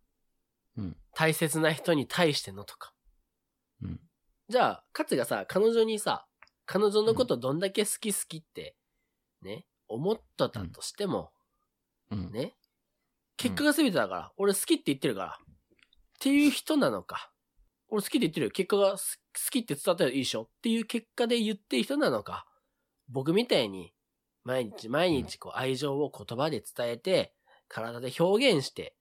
[0.79, 0.97] うん。
[1.13, 2.95] 大切な人に対してのとか。
[3.83, 4.01] うん。
[4.49, 6.27] じゃあ、勝がさ、彼女にさ、
[6.65, 8.77] 彼女のことどんだけ好き好きって、
[9.43, 11.33] ね、思っとったとしても、
[12.11, 12.31] うん。
[12.33, 12.55] ね、
[13.37, 15.45] 結果が全てだから、俺好きって言ってるから、っ
[16.21, 17.33] ていう人なのか、
[17.89, 18.53] 俺好きって言ってるよ。
[18.53, 22.47] 結果がす好きって伝わったらいいでしょっていう結果で言ってる人なのか、
[23.09, 23.95] 僕みたいに、
[24.45, 27.35] 毎日毎日こう愛情を言葉で伝えて、
[27.69, 28.95] 体で表現して、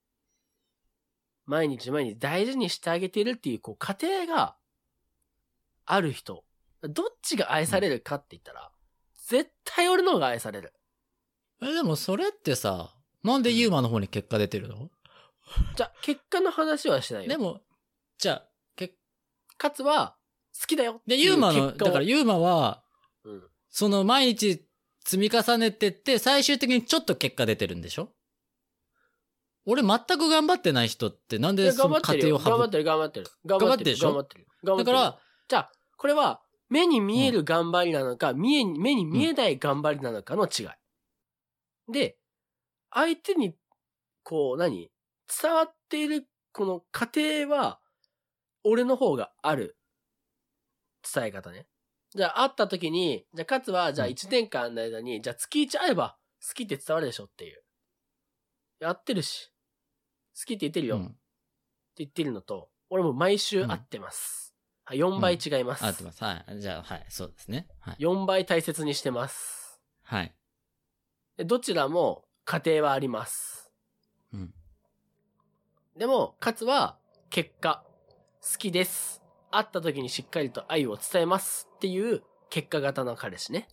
[1.47, 4.55] 毎日毎日大事にしてあげてるっていう、こう、過程が
[5.85, 6.43] ある人。
[6.83, 8.71] どっちが愛されるかって言ったら、
[9.27, 10.73] 絶対俺の方が愛される。
[11.61, 12.93] え、でもそれってさ、
[13.23, 14.91] なんでユーマの方に結果出てるの、
[15.75, 17.29] じゃあ、結果の話はしてないよ。
[17.29, 17.61] でも、
[18.17, 18.93] じゃあ、け
[19.57, 20.17] かつは、
[20.59, 22.83] 好きだよってで、ユーマの、だからユーマは、
[23.23, 23.43] うん。
[23.69, 24.65] その毎日
[25.05, 28.11] 積み重ねてって、最終的にちょっと結果出てるんでしょ？
[29.69, 32.37] 俺全く頑張ってない人ってなんでその頑張ってるよ。
[32.37, 33.27] 過程を頑張ってる、頑張ってる。
[33.45, 34.07] 頑張ってるでしょ？
[34.07, 34.47] 頑張ってる。
[34.63, 34.97] 頑張ってる。
[34.97, 41.91] だから、じゃあ、これは、目に見える頑張りなのか、見え、目に見えない頑張りなのかの違い。
[41.91, 42.17] で、
[42.91, 43.55] 相手に、
[44.23, 44.89] こう、何？
[45.41, 47.81] 伝わっている、この過程は、
[48.63, 49.77] 俺の方がある。
[51.13, 51.67] 伝え方ね。
[52.15, 57.61] じゃあ、会った時に、じゃあ、かつは、じゃあうん1年間の間に、じゃあ月1会えば、好きって伝わるでしょっていう。
[58.79, 59.51] やってるし。
[60.37, 60.97] 好きって言ってるよ。
[60.97, 61.15] ってうん。
[61.97, 64.55] 言ってるのと、俺も毎週会ってます。
[64.85, 65.83] はい、4倍違います。
[65.83, 66.23] 合ってます。
[66.23, 66.61] はい。
[66.61, 67.05] じゃあ、はい。
[67.09, 67.67] そうですね。
[67.79, 67.95] はい。
[67.99, 69.81] 4倍大切にしてます。
[70.03, 70.33] はい。
[71.37, 73.71] でどちらも家庭はあります。
[74.31, 74.53] うん。
[75.97, 76.97] でも、かつは、
[77.29, 77.83] 結果、
[78.41, 79.21] 好きです。
[79.51, 83.67] 会った時にしっかりと愛を伝えますっていう結果型の彼氏ね。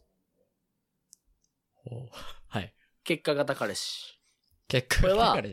[2.48, 2.74] はい。
[3.04, 4.18] 結果型彼氏。
[4.68, 5.48] 結果これはだから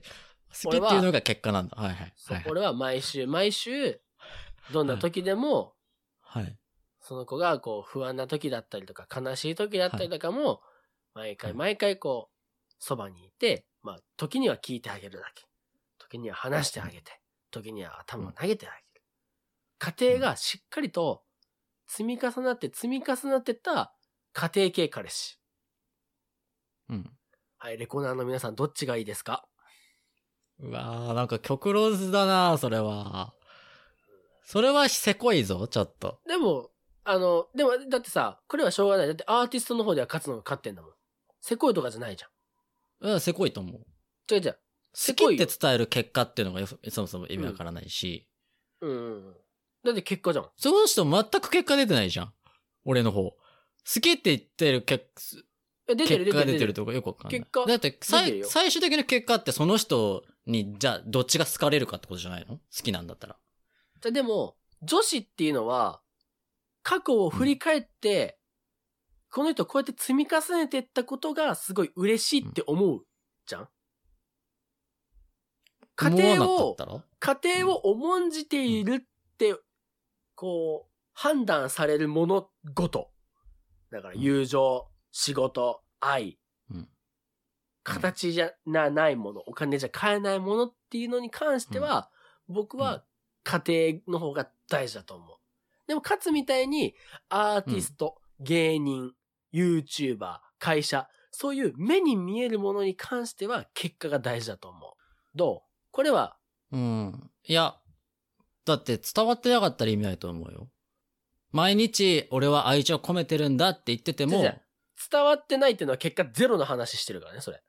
[0.64, 1.76] 好きっていうのが結果なんだ。
[1.82, 2.14] はいはい。
[2.47, 4.02] 俺は毎週毎週、
[4.72, 5.74] どんな時でも、
[6.22, 6.58] はい。
[6.99, 10.62] その子がこう不安な時だったりとか悲しい時だったりとかも、
[11.14, 15.45] 毎回毎回こう、そばにいて、まあ時には聞いてあげるだけ。
[15.97, 19.04] 時には話してあげて、時には頭を投げてあげる。
[19.80, 21.24] 家庭がしっかりと
[21.88, 23.93] 積み重なって積み重なってった
[24.34, 25.39] 家庭系彼氏。
[26.89, 27.18] うん。
[27.58, 29.47] はい、レコナーの皆さんどっちがいいですか？
[30.62, 33.34] うわー、なんか極論だなそれは。
[34.43, 36.20] それはせこいぞ、ちょっと。
[36.28, 36.70] でも、
[37.03, 39.07] あの、でも、だってさ、これはしょうがない。
[39.07, 40.91] だってアーティストの方では勝つのが勝ってんだもん。
[41.41, 42.28] せこいとかじゃないじゃ
[43.07, 43.14] ん。
[43.14, 43.82] うん、せこいと思う。
[44.32, 44.59] 違う違う。
[44.93, 48.28] せ好きって伝える結果っていうのがよそもそも意味わからないし、
[48.82, 49.34] うんうんうん。
[49.84, 50.49] だって結果じゃん。
[50.57, 52.34] その人全く結果出てないじゃん。
[52.86, 53.24] 俺の方。
[53.32, 53.36] 好
[54.01, 55.05] きって言ってる結
[55.88, 56.74] え、出てる結果が出てる。
[56.74, 57.39] とかよくわかんない。
[57.39, 62.58] 結果だって最よ最終的な結果ってその人に、じゃあどっちが好かれるかってことじゃないの？
[62.58, 63.38] 好きなんだったら。
[64.02, 66.02] じゃでも、女子っていうのは、
[66.84, 68.39] 過去を振り返って、
[69.30, 73.06] この人こうやって積み重ねていったことがすごい嬉しいって思う
[73.46, 73.70] じゃん？
[75.96, 76.76] 家庭を
[77.20, 79.00] 家庭を重んじているっ
[79.38, 79.56] て、
[80.36, 83.12] こう、判断されるものごと。
[83.92, 86.36] だから友情、仕事、愛、うん
[88.02, 92.10] 形じゃなないもの、お金じゃ買えないものっていうのに関しては、
[92.47, 93.04] 僕は
[93.43, 95.38] 家庭の方が大事だと思う。
[95.88, 96.95] でも、かつみたいに、
[97.30, 99.14] アーティスト、芸人、
[99.54, 104.91] YouTuber、会社、そういう目に見えるものに関しては結果が大事だと思う。
[105.38, 105.70] どう？
[105.91, 106.38] これは、
[106.72, 107.32] うん。
[107.43, 107.78] いや、
[108.66, 110.70] だって伝わってなかったら意味ないと思うよ。
[111.52, 114.41] 毎日俺は愛情込めてるんだって言ってても
[115.12, 117.62] 伝わってないっていうのは結果ゼロの話してるからね、それ。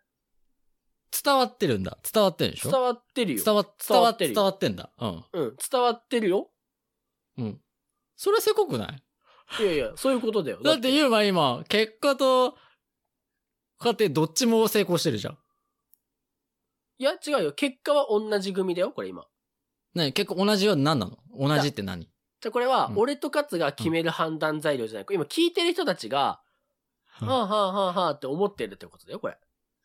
[1.25, 1.99] 伝わってるんだ。
[2.13, 2.71] 伝わってるでしょ？
[2.71, 3.45] 伝わってるよ。
[3.45, 4.91] 伝わ、伝わってるよ伝わってんだ。
[4.99, 5.25] うん。
[5.33, 6.51] うん、伝わってるよ。
[7.39, 7.61] うん。
[8.17, 9.03] それせこくない？
[9.63, 10.61] いやいや、そういうことだよ。
[10.65, 12.57] だってユーマ今、結果と
[13.79, 15.39] 家庭どっちも成功してるじゃん。
[16.99, 17.53] いや、違うよ。
[17.53, 19.27] 結果は同じ組だよ、これ今。
[19.95, 21.19] ね結構同じは何なの？
[21.39, 22.05] 同じって何？
[22.05, 25.07] じゃあこれはう、ん俺と勝が決める判断材料じゃない。
[25.11, 26.41] 今聞いてる人たちが、
[27.21, 29.37] うんはあはあはあはあって思ってるってことだよ、これ。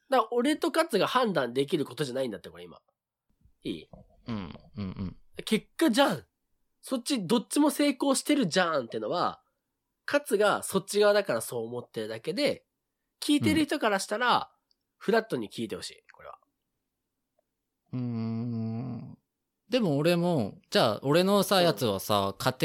[0.10, 2.80] だから俺と勝が判断できることじゃないんだって、これ今。
[3.64, 3.90] いい？
[4.28, 4.36] うん、
[4.78, 5.18] うん、うん。
[5.46, 6.24] 結果じゃん。
[6.82, 9.42] そっち、どっちも成功してるじゃんってのは、
[10.10, 12.66] 勝がそっち側だからそう思ってるだけで、
[13.20, 14.50] 聞いてる人からしたら、
[14.98, 16.38] フラットに聞いてほしい、これは。
[17.94, 19.18] うーん。
[19.70, 22.56] でも俺も、じゃあ俺のさ、うんやつはさ、家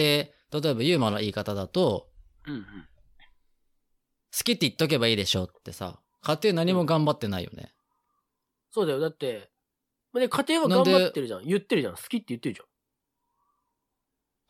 [0.52, 2.08] 庭、例えばユーマの言い方だと、
[2.46, 2.64] うんうん。
[2.64, 7.74] 好きって言っとけばいいでしょってさ、家庭何も頑張ってないよね。
[8.70, 9.00] そうだよ。
[9.00, 9.50] だって、
[10.12, 11.44] まあね、家庭は頑張ってるじゃん。
[11.44, 11.94] 言ってるじゃん。
[11.94, 12.66] 好きって言ってるじゃん。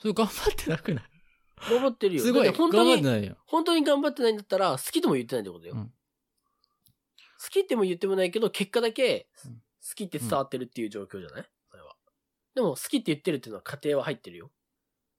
[0.00, 1.04] それ頑張ってなくない？
[1.70, 2.22] 頑張ってるよ。
[2.22, 3.36] すごい、だって本当に、頑張ってないよ。
[3.46, 5.74] 本当に頑張ってないんだったら、好きとも言ってないってことだよ。
[5.76, 5.92] うん
[7.44, 9.60] 好きっても言ってもないけど、結果だけうん、好
[9.96, 11.50] きって伝わってるっていう状況じゃない？
[11.72, 11.96] それは。
[12.54, 14.52] でも、好きって言ってるっていうのは家庭は入ってるよ。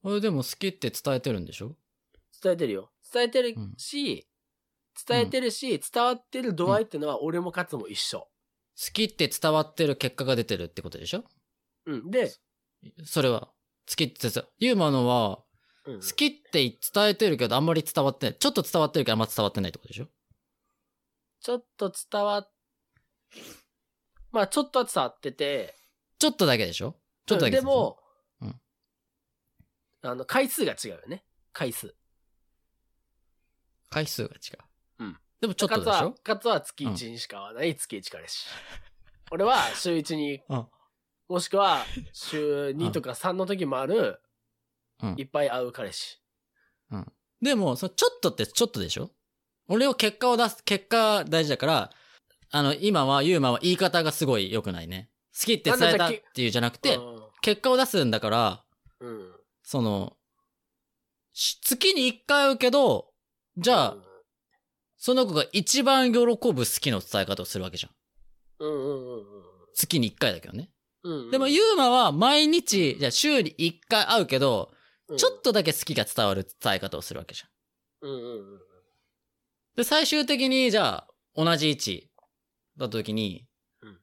[0.03, 1.75] 俺でも好きって伝えてるんでしょ？
[2.41, 2.91] 伝えてるよ。
[3.13, 4.25] 伝えてるし、
[5.07, 8.19] 伝えてるし、伝わってる度合いってのは俺も勝も一緒。
[8.19, 8.29] 好
[8.93, 11.23] きって伝わってる結果が出てるってことでしょ？
[11.85, 12.11] うん。
[12.11, 12.33] で、
[13.05, 13.49] それは。
[13.87, 15.43] 好きってさ、ユーマのは、
[15.85, 16.79] うん好きって伝
[17.09, 18.37] えてるけどあんまり伝わってない。
[18.37, 20.07] ちょっと伝わってるけどあんま伝わってないってことでしょ？
[21.41, 22.51] ちょっと伝わっ、
[24.31, 25.75] まあちょっとは伝わってて、
[26.19, 26.95] ちょっとだけでしょ？
[27.25, 27.61] ちょっとだけしょ？
[27.61, 27.99] でも、
[28.41, 28.61] うん
[30.03, 31.25] あの、回数が違うよね。
[31.51, 31.93] 回数。
[33.89, 34.57] 回数が違う。
[35.43, 35.47] うん。
[35.47, 38.45] でもちょっとでしょ、勝は月1にしか会わない月1彼氏。
[39.31, 40.67] 俺は週1に、うん。
[41.27, 44.21] もしくは週2とか3の時もある、
[45.01, 46.19] うんいっぱい会う彼氏。
[47.41, 49.11] でも、そのちょっとってちょっとでしょ？
[49.67, 51.91] 俺を結果を出す、結果大事だから、
[52.51, 55.09] あの、今は、ユーマは言い方がすごい良くないね。
[55.37, 56.99] 好きって伝えたっていうじゃなくて、
[57.41, 58.65] 結果を出すんだから、
[58.99, 59.09] うん。
[59.09, 59.35] うん。
[59.63, 60.15] その、
[61.33, 63.11] し月に一回会うけど、
[63.57, 63.97] じゃあ、
[65.05, 67.91] その子が一番喜ぶ好きの伝え方をするわけじゃん。
[68.63, 69.23] うんうんうん
[69.73, 70.69] 月に一回だけどね。
[71.03, 71.31] うんうん。
[71.31, 74.71] でも、ユーマは毎日、じゃあ週に一回会うけど、
[75.09, 78.09] うんちょっとだけ好きが伝わる伝え方をするわけじゃん。
[78.09, 78.59] うんうんうん。
[79.75, 82.09] で、最終的に、じゃあ、同じ位置
[82.77, 83.45] だった時に、
[83.81, 83.99] うん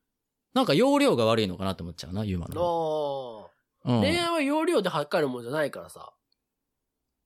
[0.53, 3.49] なんか容量が悪いのかなって思っちゃうな、ユーマの。
[3.87, 4.03] うん、ああ。
[4.03, 6.13] 恋愛は容量で測るもんじゃないからさ。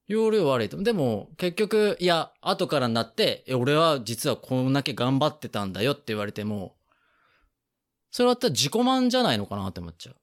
[0.07, 0.83] 容量悪いと。
[0.83, 6.77] でも、結局、いや、後からになって、え俺は実はこんだけ頑張ってたんだよって言われても、
[8.11, 10.17] それだったら自己満じゃないのかなって思っちゃう。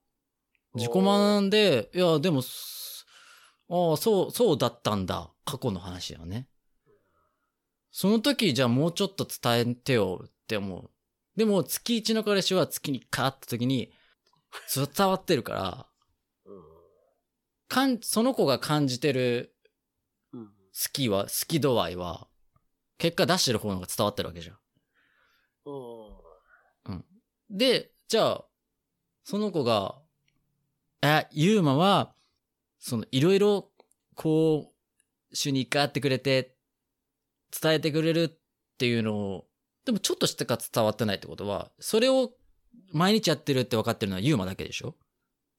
[0.74, 3.06] 自己満で、いや、でも、す
[3.68, 5.30] ああ、そう、そうだったんだ。
[5.44, 6.46] 過去の話だよね。
[7.90, 10.90] その時、じゃあもうちょっと伝えてよって思う。
[11.36, 13.92] でも、月一の彼氏は月にカーった時に、
[14.74, 15.86] 伝わってるから、
[16.44, 16.62] うん
[17.68, 19.54] かん、その子が感じてる
[20.92, 22.28] きは、好き度合いは、
[22.98, 24.58] 結果出してる方の方が伝わってるわけじゃん。
[25.66, 27.04] うん。
[27.50, 28.44] で、じゃあ、
[29.24, 30.00] その子が、
[31.02, 32.14] え、ユーマは、
[32.78, 33.70] その、いろいろ、
[34.14, 34.72] こ
[35.30, 36.56] う、週に一回会ってくれて、
[37.60, 38.38] 伝えてくれるっ
[38.78, 39.48] ていうのを、
[39.84, 42.32] でもちょっとしてか伝わってないってことは、それを
[42.92, 44.96] 毎日やってるって分かってるのはユーマだけでしょ？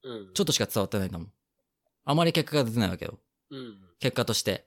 [0.04, 0.34] うん。
[0.34, 1.32] ちょっとしか伝わってないんだもん。
[2.06, 3.20] あまり結果が出てないわけよ。
[3.52, 3.78] うん。
[4.00, 4.66] 結果として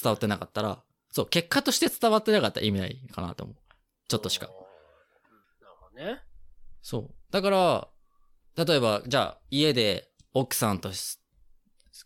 [0.00, 3.56] 伝わってなかったら、そう、結果として伝わってなかったら意味ないかなと思う。
[4.08, 4.46] ちょっとしか。
[4.46, 4.52] うん。
[5.62, 6.22] なるほどね。
[6.82, 7.14] そう。
[7.30, 7.88] だから、
[8.64, 11.18] 例えば、じゃあ、家で奥さんとし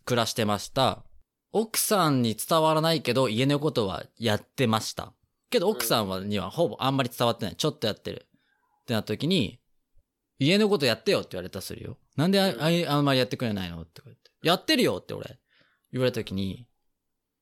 [0.05, 1.03] 暮らしてました。
[1.51, 5.13] 奥さんに伝わらないけど、家のことはやってました。
[5.49, 7.55] けど、奥さんはにはほぼあんまり伝わってない。
[7.57, 8.25] ちょっとやってる。
[8.83, 9.59] ってなった時に、
[10.39, 11.97] 家のことやってよって言われたらするよ。
[12.15, 12.55] なんであ
[12.89, 13.81] ああんまりやってくれないの？
[13.81, 14.31] って言って。
[14.43, 15.39] やってるよって俺、
[15.91, 16.67] 言われた時に、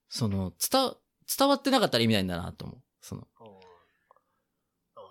[0.10, 0.96] その、伝、
[1.38, 2.84] 伝わってなかったら意味ないんだなと思う。
[3.02, 3.28] その、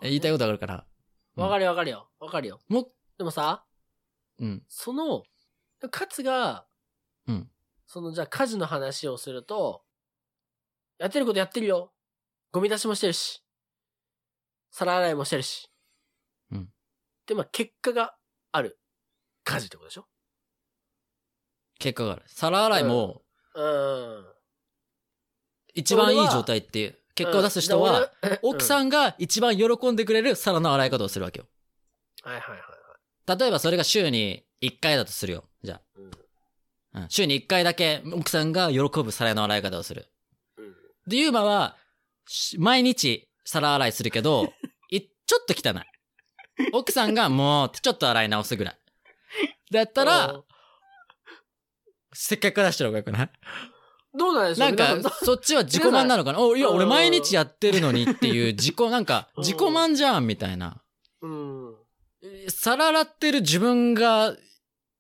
[0.02, 0.86] え言いたいことがあるから。
[1.34, 2.10] とわかるよわかるよ。
[2.18, 2.60] わかるよ。
[2.68, 3.64] もう、でもさ、
[4.38, 5.22] うん、その、
[5.92, 6.66] 勝が、
[7.26, 7.50] うん。
[7.86, 9.84] その、じゃあ家事の話をすると、
[10.98, 11.92] やってることやってるよ。
[12.52, 13.44] ゴミ出しもしてるし。
[14.70, 15.70] 皿洗いもしてるし。
[16.50, 16.72] うん。
[17.26, 18.16] で、まあ、結果が
[18.52, 18.80] ある。
[19.44, 20.06] 家事ってことでしょ？
[21.78, 22.22] 結果がある。
[22.26, 23.22] 皿洗いも、
[23.54, 24.34] うん。
[25.78, 28.10] 一番いい状態っていう、結果を出す人は、、
[28.42, 31.46] 奥ん、さんが一番喜んでくれる皿の洗い方をするわけよ。
[32.22, 33.38] はいはいはいはい。
[33.38, 35.44] 例えばそれが週に1回だとするよ。
[35.62, 36.10] じゃうん。
[36.94, 37.00] あ。
[37.02, 40.06] うん、週に1回だけ奥さんが喜ぶ皿の洗い方をする。
[40.56, 40.74] うん。
[41.06, 41.76] で、ユーマは、
[42.26, 44.52] し毎日皿洗いするけど、
[44.90, 45.82] い、ちょっと汚い。
[46.72, 48.78] 奥さんがもう、ちょっと洗い直すぐらい。
[49.70, 50.42] だったら、
[52.12, 53.30] せっかく出してる方がよくない？
[54.18, 54.72] どうなんでしょう？
[54.72, 56.40] なんかそっちは自己満なのかな？
[56.40, 60.82] お、いや、うん俺毎日やってるのにっていう自己、なんか、 うん自己満じゃん、みたいな。
[61.22, 61.76] うん。
[62.50, 64.32] 皿洗ってる自分が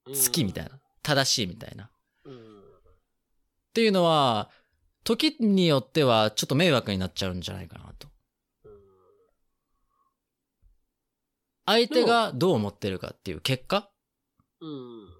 [0.06, 0.78] 好好きみたいな。
[1.02, 1.84] 正しいみたいな。
[1.84, 1.90] っ
[2.24, 2.62] うん。
[3.74, 4.50] ていうのは、
[5.04, 8.08] 時によってはちょっと迷惑になっちゃうんじゃないかなと。
[8.64, 8.78] うん
[11.66, 13.90] 相手がどう思ってるかっていう結果？
[14.62, 15.17] うん。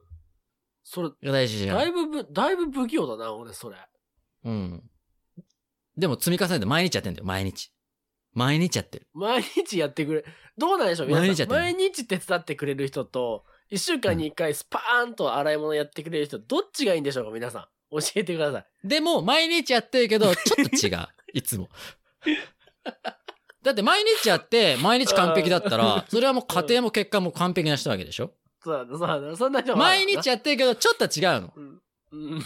[0.91, 1.77] それ、が大事じゃん。
[1.77, 3.77] だいぶぶ、だいぶ不器用だな、俺、それ。
[4.45, 4.83] うん。
[5.99, 7.71] でも積み重ねて毎日やってんだよ、毎日。
[8.33, 9.07] 毎日やってる。
[9.13, 10.25] 毎日やってくれ。
[10.57, 17.63] どうなんでしょう皆さん毎日やってる毎日手伝ってくれる人と、一週間に一回スパーンと洗い物やってくれる人、どっちがいいんでしょうか皆さん。
[17.91, 18.89] 教えてください。
[18.89, 21.07] でも、毎日やってるけど、ちょっと違う。
[21.35, 21.69] いつも。
[23.63, 28.33] だって毎日やって、毎日完璧だったら、それはもう家庭も結果も完璧な人なわけでしょ
[28.63, 31.53] そうだ、そうだ、そんな毎日やってるけど、ちょっと違うの。
[31.57, 31.81] うん。
[32.13, 32.43] うん。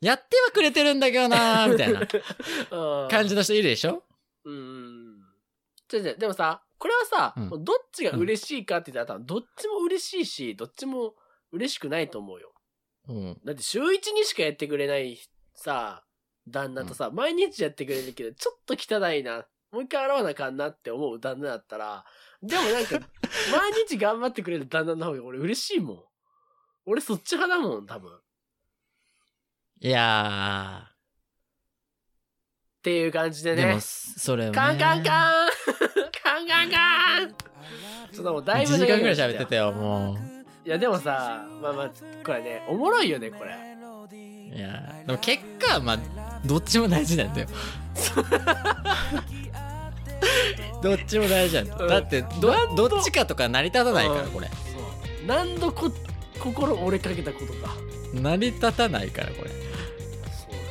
[0.00, 4.02] やってはくれてるんだけどなー みたいなうん感じの人いるでしょ？
[4.44, 5.22] うん。
[5.92, 11.14] 違う違う、でもさ、これはさ、うんどっちが嬉しいかって言ったら、どっちも嬉しいし、どっちも
[11.52, 12.52] 嬉しくないと思うよ。
[13.08, 13.40] うん。
[13.44, 15.18] だって週一にしかやってくれない
[15.54, 16.04] さ、
[16.46, 22.04] 旦那とさ、毎日やってくれるけど、ちょっと汚いな、もう一回洗わなあかんなって思う旦那だったら、
[22.46, 23.00] でもなんか、
[23.50, 26.04] 毎日頑張ってくれる旦那の方が俺嬉しいもん。
[26.86, 28.14] 俺そっち派だもん、多分。
[28.14, 28.20] っ
[29.80, 30.90] いや
[32.82, 33.80] ていう感じでー、でねも、。
[33.80, 34.54] それをね。
[34.54, 35.48] カンカンカン
[36.22, 37.34] カンカンカン
[38.12, 40.16] ちょっともうだいぶ1時間ぐらい喋ってたよ、も
[40.64, 41.90] いやでもさ、まあまあ、
[42.24, 43.52] これね、おもろいよね、これ。
[43.52, 44.14] う。
[44.54, 45.98] いやーでも結果は、まあ、
[46.44, 47.48] どっちも大事なんだよ。
[50.82, 51.88] どっちも大事なんだよ。
[51.88, 54.48] だって、ど、どっちかとか成り立たないから、うんこれ。
[54.48, 54.56] そう
[55.26, 55.90] 何度こ
[56.38, 57.76] 心折れかけたことか。
[58.12, 59.50] 成り立たないから、これ。
[59.50, 59.56] そ
[60.48, 60.64] うだよ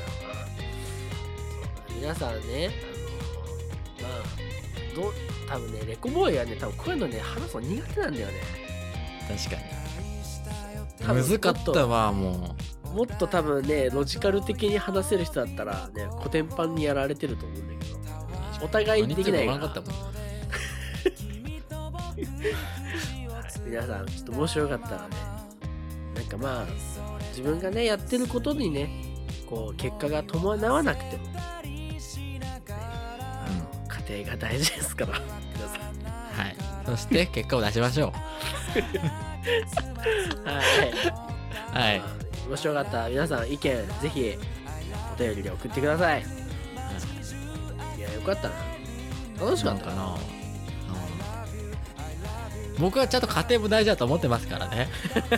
[1.89, 1.95] な。
[1.95, 2.71] 皆さんね、
[3.99, 5.13] あの、まあ、どう、
[5.47, 8.33] 多分ね、レコボーイはね、多分こういうのね、話すの苦手なんだよね。
[9.27, 9.61] 確か
[11.05, 11.29] 多分に。
[11.29, 12.55] 難かったわ、も
[12.93, 17.72] もっと多分ね、ロジカル的に話せる人だったらね、コテンパンにやられてると思うんだけど、
[18.63, 18.69] おう。
[18.69, 19.91] 互いできないからかったもん。
[23.65, 25.15] 皆さんちょっともしよかったらね
[26.15, 26.65] なんかまあ
[27.29, 28.89] 自分がねやってることにね
[29.49, 31.33] こう結果が伴わなくても、ね
[34.07, 35.19] 家庭が大事ですから
[35.53, 35.81] 皆さん
[36.33, 36.55] はい。
[36.85, 38.19] そして、結果を出しましょ は
[40.83, 40.93] い、う。
[41.73, 42.01] はい。
[42.49, 44.37] もしよかったら皆さん意見ぜひ
[45.15, 46.42] お便りで送ってください
[48.23, 48.55] よかったな。
[49.39, 49.85] 楽しかった。
[49.85, 50.09] かな、う
[52.79, 52.79] ん。
[52.79, 54.87] 僕はちゃんと家庭も大事だと思ってますからね。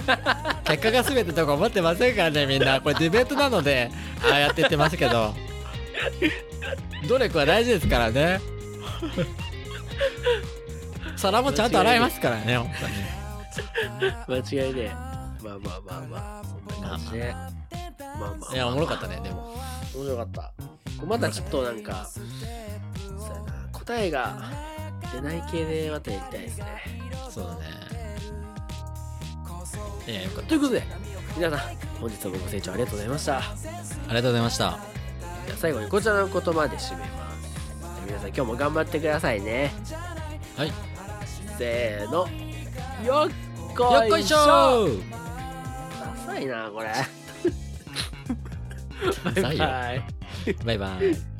[0.65, 2.79] 結果が全てとか思ってませんからねみんな。
[2.79, 3.91] これディベートなので
[4.23, 5.33] ああやって言ってますけど。
[7.07, 8.39] 努力は大事ですからね。
[11.15, 12.69] 皿もちゃんと洗いますからね本
[14.27, 14.41] 当に。
[14.41, 14.91] 間違いねえ。
[15.43, 17.31] まあまあまあまあそんな感じで。
[17.31, 17.51] まあ
[18.19, 19.55] まあまあいやおもろかったねでも。
[19.95, 20.51] 面白かった。
[21.05, 22.07] またちょっとなんか
[23.85, 24.51] 答えが
[25.13, 26.65] 出ない系でまたやりたいですね。
[27.29, 27.59] そうだね。
[30.07, 30.49] いやよかった。
[30.49, 30.83] ということで
[31.35, 31.59] 皆さん
[31.99, 33.37] 本日もご清聴ありがとうございました。
[33.37, 33.43] あ
[34.09, 34.79] りがとうございました。
[35.45, 37.37] では最後にこちらの言葉で締めます。
[38.07, 39.71] 皆さん今日も頑張ってくださいね。
[40.57, 40.73] はい。
[41.57, 42.27] せーの。
[43.05, 43.31] よっ
[43.75, 45.03] こいしょー。
[45.99, 46.89] ダサいなこれ。
[49.41, 50.03] バイバイ。
[50.65, 51.34] バイバイ